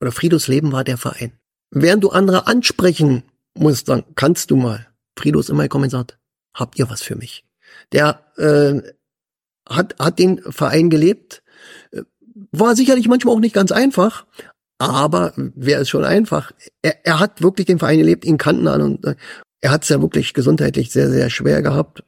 [0.00, 1.38] oder Fridos Leben war der Verein.
[1.70, 4.86] Während du andere ansprechen musst, dann kannst du mal.
[5.18, 6.18] Frido ist immer gekommen und sagt,
[6.54, 7.44] habt ihr was für mich?
[7.92, 8.80] Der äh,
[9.68, 11.42] hat, hat den Verein gelebt.
[12.52, 14.26] War sicherlich manchmal auch nicht ganz einfach,
[14.78, 16.52] aber wäre es schon einfach.
[16.82, 19.16] Er, er hat wirklich den Verein gelebt, ihn kannten an und äh,
[19.60, 22.04] er hat es ja wirklich gesundheitlich sehr, sehr schwer gehabt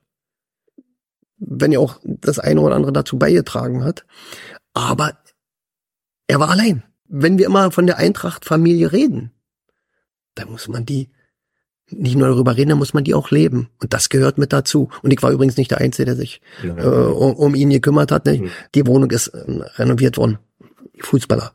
[1.40, 4.04] wenn er auch das eine oder andere dazu beigetragen hat.
[4.74, 5.18] Aber
[6.28, 6.84] er war allein.
[7.08, 9.32] Wenn wir immer von der Eintracht-Familie reden,
[10.34, 11.10] dann muss man die
[11.92, 13.68] nicht nur darüber reden, dann muss man die auch leben.
[13.80, 14.90] Und das gehört mit dazu.
[15.02, 18.12] Und ich war übrigens nicht der Einzige, der sich ja, äh, um, um, ihn gekümmert
[18.12, 18.26] hat.
[18.26, 18.38] Ne?
[18.38, 18.50] Mhm.
[18.74, 19.44] Die Wohnung ist äh,
[19.76, 20.38] renoviert worden.
[21.00, 21.52] Fußballer.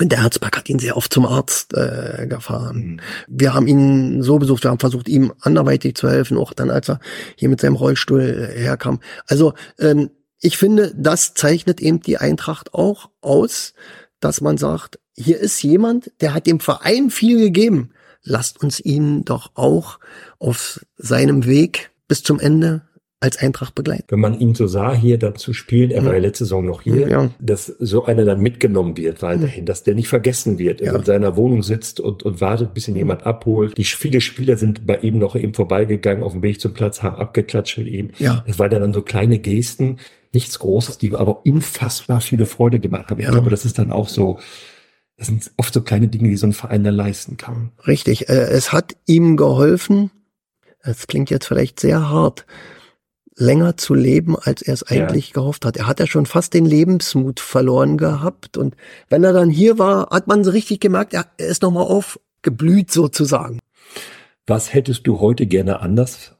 [0.00, 2.76] Und der Herzberg hat ihn sehr oft zum Arzt äh, gefahren.
[2.76, 3.00] Mhm.
[3.28, 6.88] Wir haben ihn so besucht, wir haben versucht, ihm anderweitig zu helfen, auch dann, als
[6.88, 7.00] er
[7.36, 9.00] hier mit seinem Rollstuhl äh, herkam.
[9.26, 10.10] Also ähm,
[10.40, 13.74] ich finde, das zeichnet eben die Eintracht auch aus,
[14.20, 17.90] dass man sagt, hier ist jemand, der hat dem Verein viel gegeben.
[18.22, 19.98] Lasst uns ihn doch auch
[20.38, 22.82] auf seinem Weg bis zum Ende
[23.20, 24.04] als Eintracht begleiten.
[24.08, 26.04] Wenn man ihn so sah, hier dann zu spielen, er ja.
[26.06, 27.30] war ja letzte Saison noch hier, ja.
[27.40, 30.98] dass so einer dann mitgenommen wird weiterhin, dass der nicht vergessen wird, er ja.
[30.98, 33.76] in seiner Wohnung sitzt und, und wartet, bis ihn jemand abholt.
[33.76, 37.16] Die viele Spieler sind bei ihm noch eben vorbeigegangen auf dem Weg zum Platz, haben
[37.16, 38.10] abgeklatscht mit ihm.
[38.18, 38.44] Ja.
[38.46, 39.96] Es waren dann so kleine Gesten,
[40.32, 43.20] nichts Großes, die aber unfassbar viele Freude gemacht haben.
[43.20, 44.38] Ich glaube, das ist dann auch so,
[45.18, 47.72] das sind oft so kleine Dinge, die so ein Verein dann leisten kann.
[47.86, 48.28] Richtig.
[48.28, 50.10] Äh, es hat ihm geholfen,
[50.82, 52.46] das klingt jetzt vielleicht sehr hart,
[53.34, 55.34] länger zu leben, als er es eigentlich ja.
[55.34, 55.76] gehofft hat.
[55.76, 58.56] Er hat ja schon fast den Lebensmut verloren gehabt.
[58.56, 58.76] Und
[59.08, 63.58] wenn er dann hier war, hat man so richtig gemerkt, er ist nochmal aufgeblüht sozusagen.
[64.46, 66.36] Was hättest du heute gerne anders,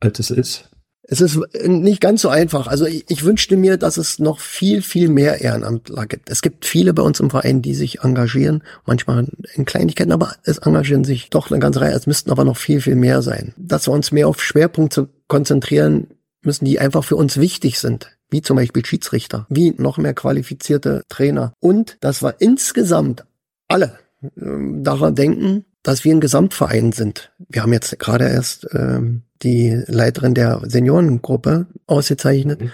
[0.00, 0.70] als es ist?
[1.04, 2.68] Es ist nicht ganz so einfach.
[2.68, 6.30] Also ich, ich, wünschte mir, dass es noch viel, viel mehr Ehrenamtler gibt.
[6.30, 10.58] Es gibt viele bei uns im Verein, die sich engagieren, manchmal in Kleinigkeiten, aber es
[10.58, 11.94] engagieren sich doch eine ganze Reihe.
[11.94, 13.52] Es müssten aber noch viel, viel mehr sein.
[13.56, 16.06] Dass wir uns mehr auf Schwerpunkte konzentrieren
[16.42, 18.16] müssen, die einfach für uns wichtig sind.
[18.30, 21.52] Wie zum Beispiel Schiedsrichter, wie noch mehr qualifizierte Trainer.
[21.60, 23.24] Und dass wir insgesamt
[23.68, 23.98] alle
[24.40, 27.32] ähm, daran denken, dass wir ein Gesamtverein sind.
[27.48, 32.60] Wir haben jetzt gerade erst ähm, die Leiterin der Seniorengruppe ausgezeichnet.
[32.60, 32.70] Mhm.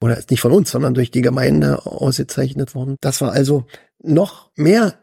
[0.00, 2.96] Oder ist nicht von uns, sondern durch die Gemeinde ausgezeichnet worden.
[3.00, 3.66] Dass wir also
[4.02, 4.94] noch mehr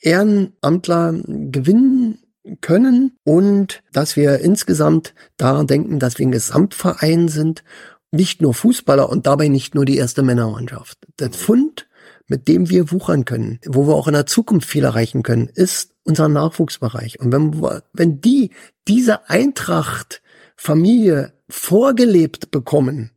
[0.00, 2.18] Ehrenamtler gewinnen
[2.60, 7.62] können und dass wir insgesamt daran denken, dass wir ein Gesamtverein sind,
[8.10, 10.98] nicht nur Fußballer und dabei nicht nur die erste Männermannschaft.
[11.16, 11.34] Das mhm.
[11.34, 11.88] Fund,
[12.26, 15.91] mit dem wir wuchern können, wo wir auch in der Zukunft viel erreichen können, ist
[16.04, 17.20] unser Nachwuchsbereich.
[17.20, 18.50] Und wenn, wenn die
[18.88, 20.22] diese Eintracht
[20.56, 23.10] Familie vorgelebt bekommen,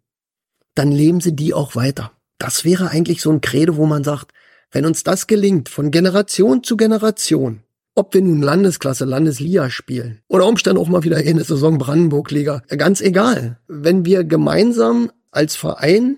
[0.76, 2.12] dann leben sie die auch weiter.
[2.38, 4.32] Das wäre eigentlich so ein Credo, wo man sagt,
[4.72, 7.64] wenn uns das gelingt, von Generation zu Generation,
[7.96, 13.00] ob wir nun Landesklasse, Landesliga spielen oder Umständen auch mal wieder eine Saison Brandenburg-Liga, ganz
[13.00, 13.60] egal.
[13.68, 16.18] Wenn wir gemeinsam als Verein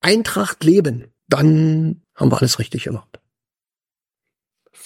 [0.00, 3.20] Eintracht leben, dann haben wir alles richtig gemacht.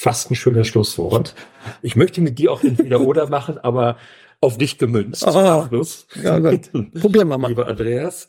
[0.00, 1.34] Fast ein schönes Schlusswort.
[1.82, 3.98] Ich möchte mit dir auch entweder oder machen, aber
[4.40, 5.26] auf dich gemünzt.
[5.26, 5.68] Ah.
[6.22, 6.72] Ja, gut.
[6.98, 7.48] Probieren wir mal.
[7.48, 8.26] Lieber Andreas.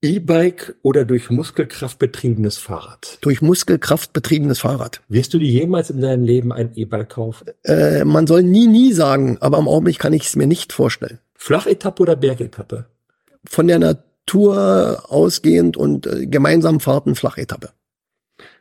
[0.00, 3.18] E-Bike oder durch Muskelkraft betriebenes Fahrrad?
[3.20, 5.02] Durch Muskelkraft betriebenes Fahrrad.
[5.08, 7.48] Wirst du dir jemals in deinem Leben ein E-Bike kaufen?
[7.64, 11.18] Äh, man soll nie, nie sagen, aber im Augenblick kann ich es mir nicht vorstellen.
[11.34, 12.86] Flachetappe oder Bergetappe?
[13.44, 17.68] Von der Natur ausgehend und äh, gemeinsam Fahrten Flachetappe.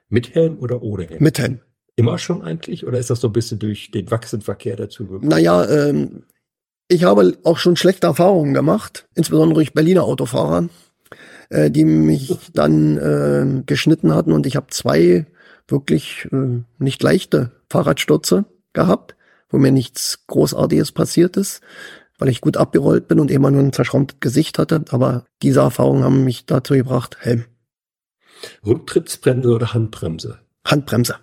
[0.10, 1.24] Mit Helm oder ohne Helm?
[1.24, 1.62] Mit Helm.
[1.98, 2.86] Immer schon eigentlich?
[2.86, 5.28] Oder ist das so ein bisschen durch den Wachsenverkehr dazu gekommen?
[5.28, 6.24] Naja, ähm,
[6.88, 10.70] ich habe auch schon schlechte Erfahrungen gemacht, insbesondere durch Berliner Autofahrer,
[11.50, 15.26] äh, die mich dann äh, geschnitten hatten und ich habe zwei
[15.68, 19.16] wirklich äh, nicht leichte Fahrradstürze gehabt,
[19.50, 21.62] wo mir nichts Großartiges passiert ist,
[22.20, 24.86] weil ich gut abgerollt bin und immer nur ein zerschrammtes Gesicht hatte.
[24.92, 27.46] Aber diese Erfahrungen haben mich dazu gebracht, Helm.
[28.64, 30.40] Rücktrittsbremse oder Handbremse?
[30.64, 31.16] Handbremse.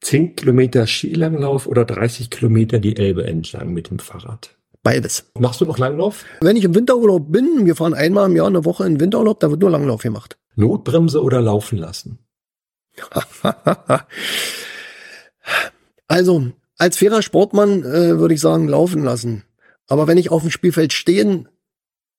[0.00, 4.56] 10 Kilometer Skilanglauf oder 30 Kilometer die Elbe entlang mit dem Fahrrad?
[4.82, 5.30] Beides.
[5.38, 6.24] Machst du noch Langlauf?
[6.40, 9.50] Wenn ich im Winterurlaub bin, wir fahren einmal im Jahr eine Woche in Winterurlaub, da
[9.50, 10.38] wird nur Langlauf gemacht.
[10.54, 12.18] Notbremse oder laufen lassen?
[16.08, 19.44] also, als fairer Sportmann äh, würde ich sagen, laufen lassen.
[19.88, 21.48] Aber wenn ich auf dem Spielfeld stehen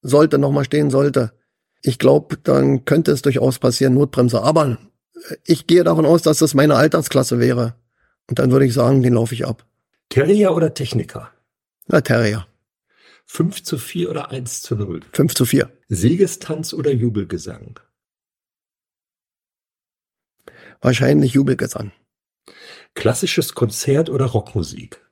[0.02, 1.34] sollte, nochmal stehen sollte,
[1.82, 4.42] ich glaube, dann könnte es durchaus passieren, Notbremse.
[4.42, 4.78] Aber
[5.46, 7.76] ich gehe davon aus, dass das meine Altersklasse wäre.
[8.28, 9.66] Und dann würde ich sagen, den laufe ich ab.
[10.10, 11.32] Terrier oder Techniker?
[11.88, 12.48] Na, Terrier.
[13.26, 15.02] 5 zu 4 oder 1 zu 0?
[15.14, 15.72] 5 zu 4.
[15.88, 17.80] Siegestanz oder Jubelgesang?
[20.82, 21.92] Wahrscheinlich Jubelgesang.
[22.96, 25.06] Klassisches Konzert oder Rockmusik?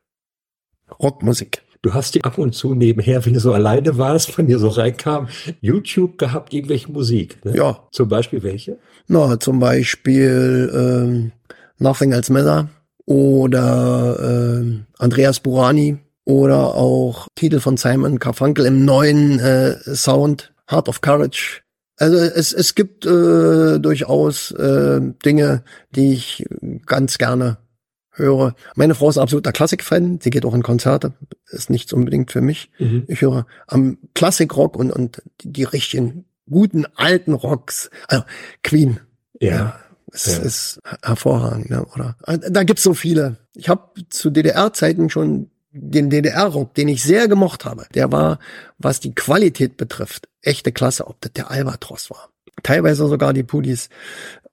[1.00, 1.62] Rockmusik.
[1.82, 4.70] Du hast die ab und zu nebenher, wenn du so alleine warst, von dir so
[4.70, 5.28] reinkam,
[5.62, 7.44] YouTube gehabt, irgendwelche Musik.
[7.46, 7.56] Ne?
[7.56, 7.88] Ja.
[7.92, 8.78] Zum Beispiel welche?
[9.08, 11.32] Na, zum Beispiel ähm,
[11.80, 12.70] Nothing Else Matter
[13.06, 14.18] oder
[14.60, 21.02] ähm, Andreas Burani oder auch Titel von Simon Carfunkel im neuen äh, Sound, Heart of
[21.02, 21.62] Courage.
[21.98, 25.64] Also es, es gibt äh, durchaus äh, Dinge,
[25.96, 26.46] die ich
[26.86, 27.58] ganz gerne
[28.18, 28.56] höre.
[28.76, 30.20] Meine Frau ist absoluter Klassikfan.
[30.22, 31.14] Sie geht auch in Konzerte.
[31.50, 32.70] Ist nichts unbedingt für mich.
[32.80, 33.06] Mhm.
[33.08, 37.90] Ich höre am Klassikrock und, und die, richtigen guten alten Rocks.
[38.08, 38.24] Also
[38.64, 39.00] Queen.
[39.40, 39.50] Ja.
[39.50, 39.80] ja
[40.12, 40.44] es ja.
[40.44, 41.86] ist hervorragend, ne?
[41.94, 42.16] oder?
[42.50, 43.38] Da gibt's so viele.
[43.54, 47.86] Ich habe zu DDR-Zeiten schon den DDR-Rock, den ich sehr gemocht habe.
[47.94, 48.40] Der war,
[48.78, 52.30] was die Qualität betrifft, echte Klasse, ob das der Albatros war.
[52.64, 53.90] Teilweise sogar die Pudis.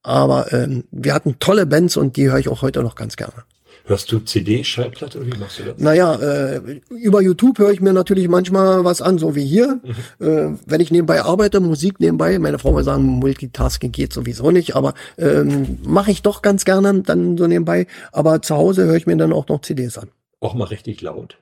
[0.03, 3.45] Aber ähm, wir hatten tolle Bands und die höre ich auch heute noch ganz gerne.
[3.87, 5.79] Hörst du CD, Schallplatte oder wie machst du das?
[5.79, 9.79] Naja, äh, über YouTube höre ich mir natürlich manchmal was an, so wie hier.
[9.83, 10.27] Mhm.
[10.27, 14.75] Äh, wenn ich nebenbei arbeite, Musik nebenbei, meine Frau will sagen, Multitasking geht sowieso nicht,
[14.75, 17.87] aber ähm, mache ich doch ganz gerne dann so nebenbei.
[18.11, 20.09] Aber zu Hause höre ich mir dann auch noch CDs an.
[20.41, 21.37] Auch mal richtig laut.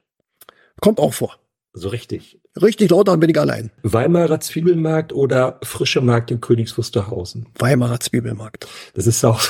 [0.81, 1.37] Kommt auch vor.
[1.75, 2.39] So richtig.
[2.61, 3.71] Richtig laut, dann bin ich allein.
[3.83, 7.47] Weimarer Zwiebelmarkt oder Frische Markt in Königs Wusterhausen?
[7.59, 8.67] Weimarer Zwiebelmarkt.
[8.95, 9.41] Das ist auch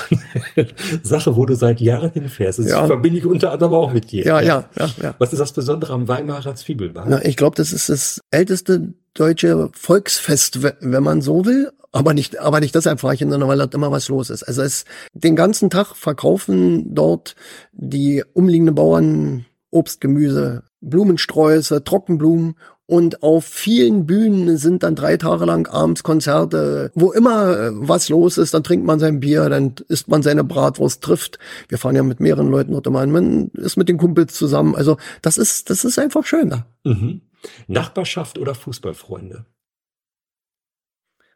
[0.56, 0.68] eine
[1.02, 2.60] Sache, wo du seit Jahren hinfährst.
[2.60, 2.86] Das ja.
[2.86, 4.24] verbinde ich unter anderem auch mit dir.
[4.24, 4.90] Ja, ja, ja.
[5.02, 5.14] ja.
[5.18, 7.10] Was ist das Besondere am Weimarer Zwiebelmarkt?
[7.10, 11.72] Na, ich glaube, das ist das älteste deutsche Volksfest, wenn man so will.
[11.90, 14.44] Aber nicht, aber nicht deshalb fahre ich hin, sondern weil dort immer was los ist.
[14.44, 17.34] Also es, den ganzen Tag verkaufen dort
[17.72, 22.56] die umliegenden Bauern Obst, Gemüse, Blumensträuße, Trockenblumen
[22.86, 28.08] Und auf vielen Bühnen sind dann drei Tage lang abends Konzerte, wo immer äh, was
[28.08, 31.38] los ist, dann trinkt man sein Bier, dann isst man seine Bratwurst, trifft.
[31.68, 34.74] Wir fahren ja mit mehreren Leuten dort immer, man ist mit den Kumpels zusammen.
[34.74, 36.66] Also das ist, das ist einfach schön da.
[36.84, 37.22] Mhm.
[37.66, 39.46] Nachbarschaft oder Fußballfreunde?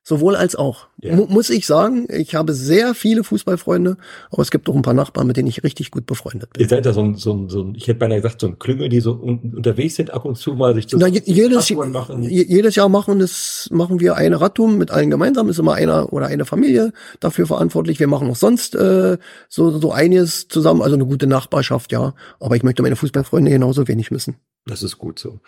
[0.08, 0.86] Sowohl als auch.
[1.02, 1.16] Ja.
[1.16, 3.96] Muss ich sagen, ich habe sehr viele Fußballfreunde,
[4.30, 6.62] aber es gibt auch ein paar Nachbarn, mit denen ich richtig gut befreundet bin.
[6.62, 8.56] Ihr seid ja so ein, so ein, so ein ich hätte beinahe gesagt, so ein
[8.60, 12.22] Klüngel, die so un unterwegs sind, ab und zu mal sich zu Na, jedes, machen.
[12.22, 16.28] jedes Jahr machen das, machen wir eine Radtour mit allen gemeinsam, ist immer einer oder
[16.28, 17.98] eine Familie dafür verantwortlich.
[17.98, 22.14] Wir machen auch sonst äh, so, so einiges zusammen, also eine gute Nachbarschaft, ja.
[22.38, 24.36] Aber ich möchte meine Fußballfreunde genauso wenig missen.
[24.66, 25.40] Das ist gut so.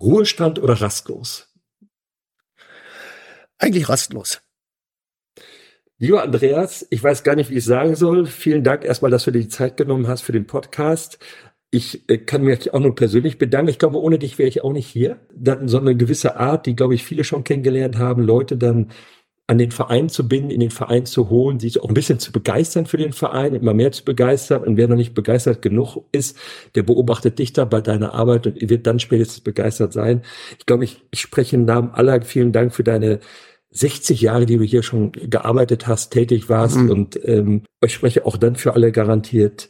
[0.00, 1.45] Ruhestand oder rastlos?
[3.58, 4.40] Eigentlich rastlos.
[5.98, 8.26] Lieber Andreas, ich weiß gar nicht, wie ich sagen soll.
[8.26, 11.18] Vielen Dank erstmal, dass du dir die Zeit genommen hast für den Podcast.
[11.70, 13.70] Ich äh, kann mich auch nur persönlich bedanken.
[13.70, 15.20] Ich glaube, ohne dich wäre ich auch nicht hier.
[15.34, 18.90] Dann so eine gewisse Art, die, glaube ich, viele schon kennengelernt haben, Leute dann
[19.48, 22.32] an den Verein zu binden, in den Verein zu holen, sich auch ein bisschen zu
[22.32, 24.64] begeistern für den Verein, immer mehr zu begeistern.
[24.64, 26.36] Und wer noch nicht begeistert genug ist,
[26.74, 30.22] der beobachtet dich da bei deiner Arbeit und wird dann spätestens begeistert sein.
[30.58, 32.20] Ich glaube, ich, ich spreche im Namen aller.
[32.22, 33.20] Vielen Dank für deine
[33.70, 36.78] 60 Jahre, die du hier schon gearbeitet hast, tätig warst.
[36.78, 36.90] Mhm.
[36.90, 39.68] Und ähm, ich spreche auch dann für alle garantiert.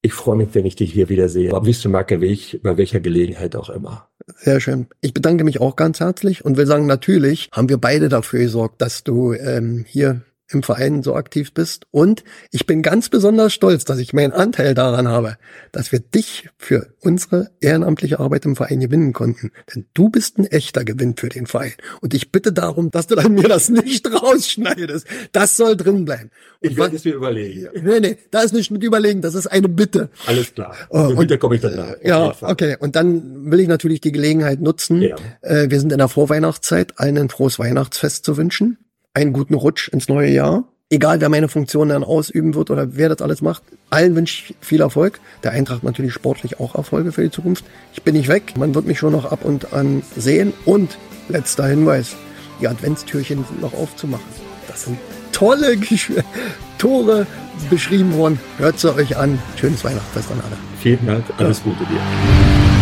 [0.00, 1.52] Ich freue mich, wenn ich dich hier wieder sehe.
[1.52, 4.08] Am er Weg, bei welcher Gelegenheit auch immer.
[4.36, 4.86] Sehr schön.
[5.00, 8.80] Ich bedanke mich auch ganz herzlich und will sagen, natürlich haben wir beide dafür gesorgt,
[8.80, 11.86] dass du ähm, hier im Verein so aktiv bist.
[11.90, 15.36] Und ich bin ganz besonders stolz, dass ich meinen Anteil daran habe,
[15.72, 19.52] dass wir dich für unsere ehrenamtliche Arbeit im Verein gewinnen konnten.
[19.74, 21.74] Denn du bist ein echter Gewinn für den Verein.
[22.00, 25.06] Und ich bitte darum, dass du dann mir das nicht rausschneidest.
[25.32, 26.30] Das soll drin bleiben.
[26.60, 27.68] Und ich werde es mir überlegen.
[27.82, 29.20] Nee, nee, da ist nicht mit überlegen.
[29.20, 30.08] Das ist eine Bitte.
[30.26, 30.74] Alles klar.
[30.90, 31.94] Oh, und, da komme ich dann nach.
[32.02, 32.76] Ja, okay.
[32.80, 35.02] Und dann will ich natürlich die Gelegenheit nutzen.
[35.02, 35.16] Ja.
[35.42, 38.78] Äh, wir sind in der Vorweihnachtszeit, allen ein frohes Weihnachtsfest zu wünschen
[39.14, 40.64] einen guten Rutsch ins neue Jahr.
[40.90, 44.56] Egal, wer meine Funktion dann ausüben wird oder wer das alles macht, allen wünsche ich
[44.60, 45.20] viel Erfolg.
[45.42, 47.64] Der Eintracht natürlich sportlich auch Erfolge für die Zukunft.
[47.92, 50.54] Ich bin nicht weg, man wird mich schon noch ab und an sehen.
[50.64, 50.96] Und
[51.28, 52.16] letzter Hinweis,
[52.60, 54.24] die Adventstürchen sind noch aufzumachen.
[54.66, 54.98] Das sind
[55.32, 55.76] tolle
[56.78, 57.26] Tore
[57.68, 58.40] beschrieben worden.
[58.56, 59.38] Hört sie euch an.
[59.60, 60.56] Schönes Weihnachtsfest an alle.
[60.80, 62.77] Vielen Dank, alles Gute dir.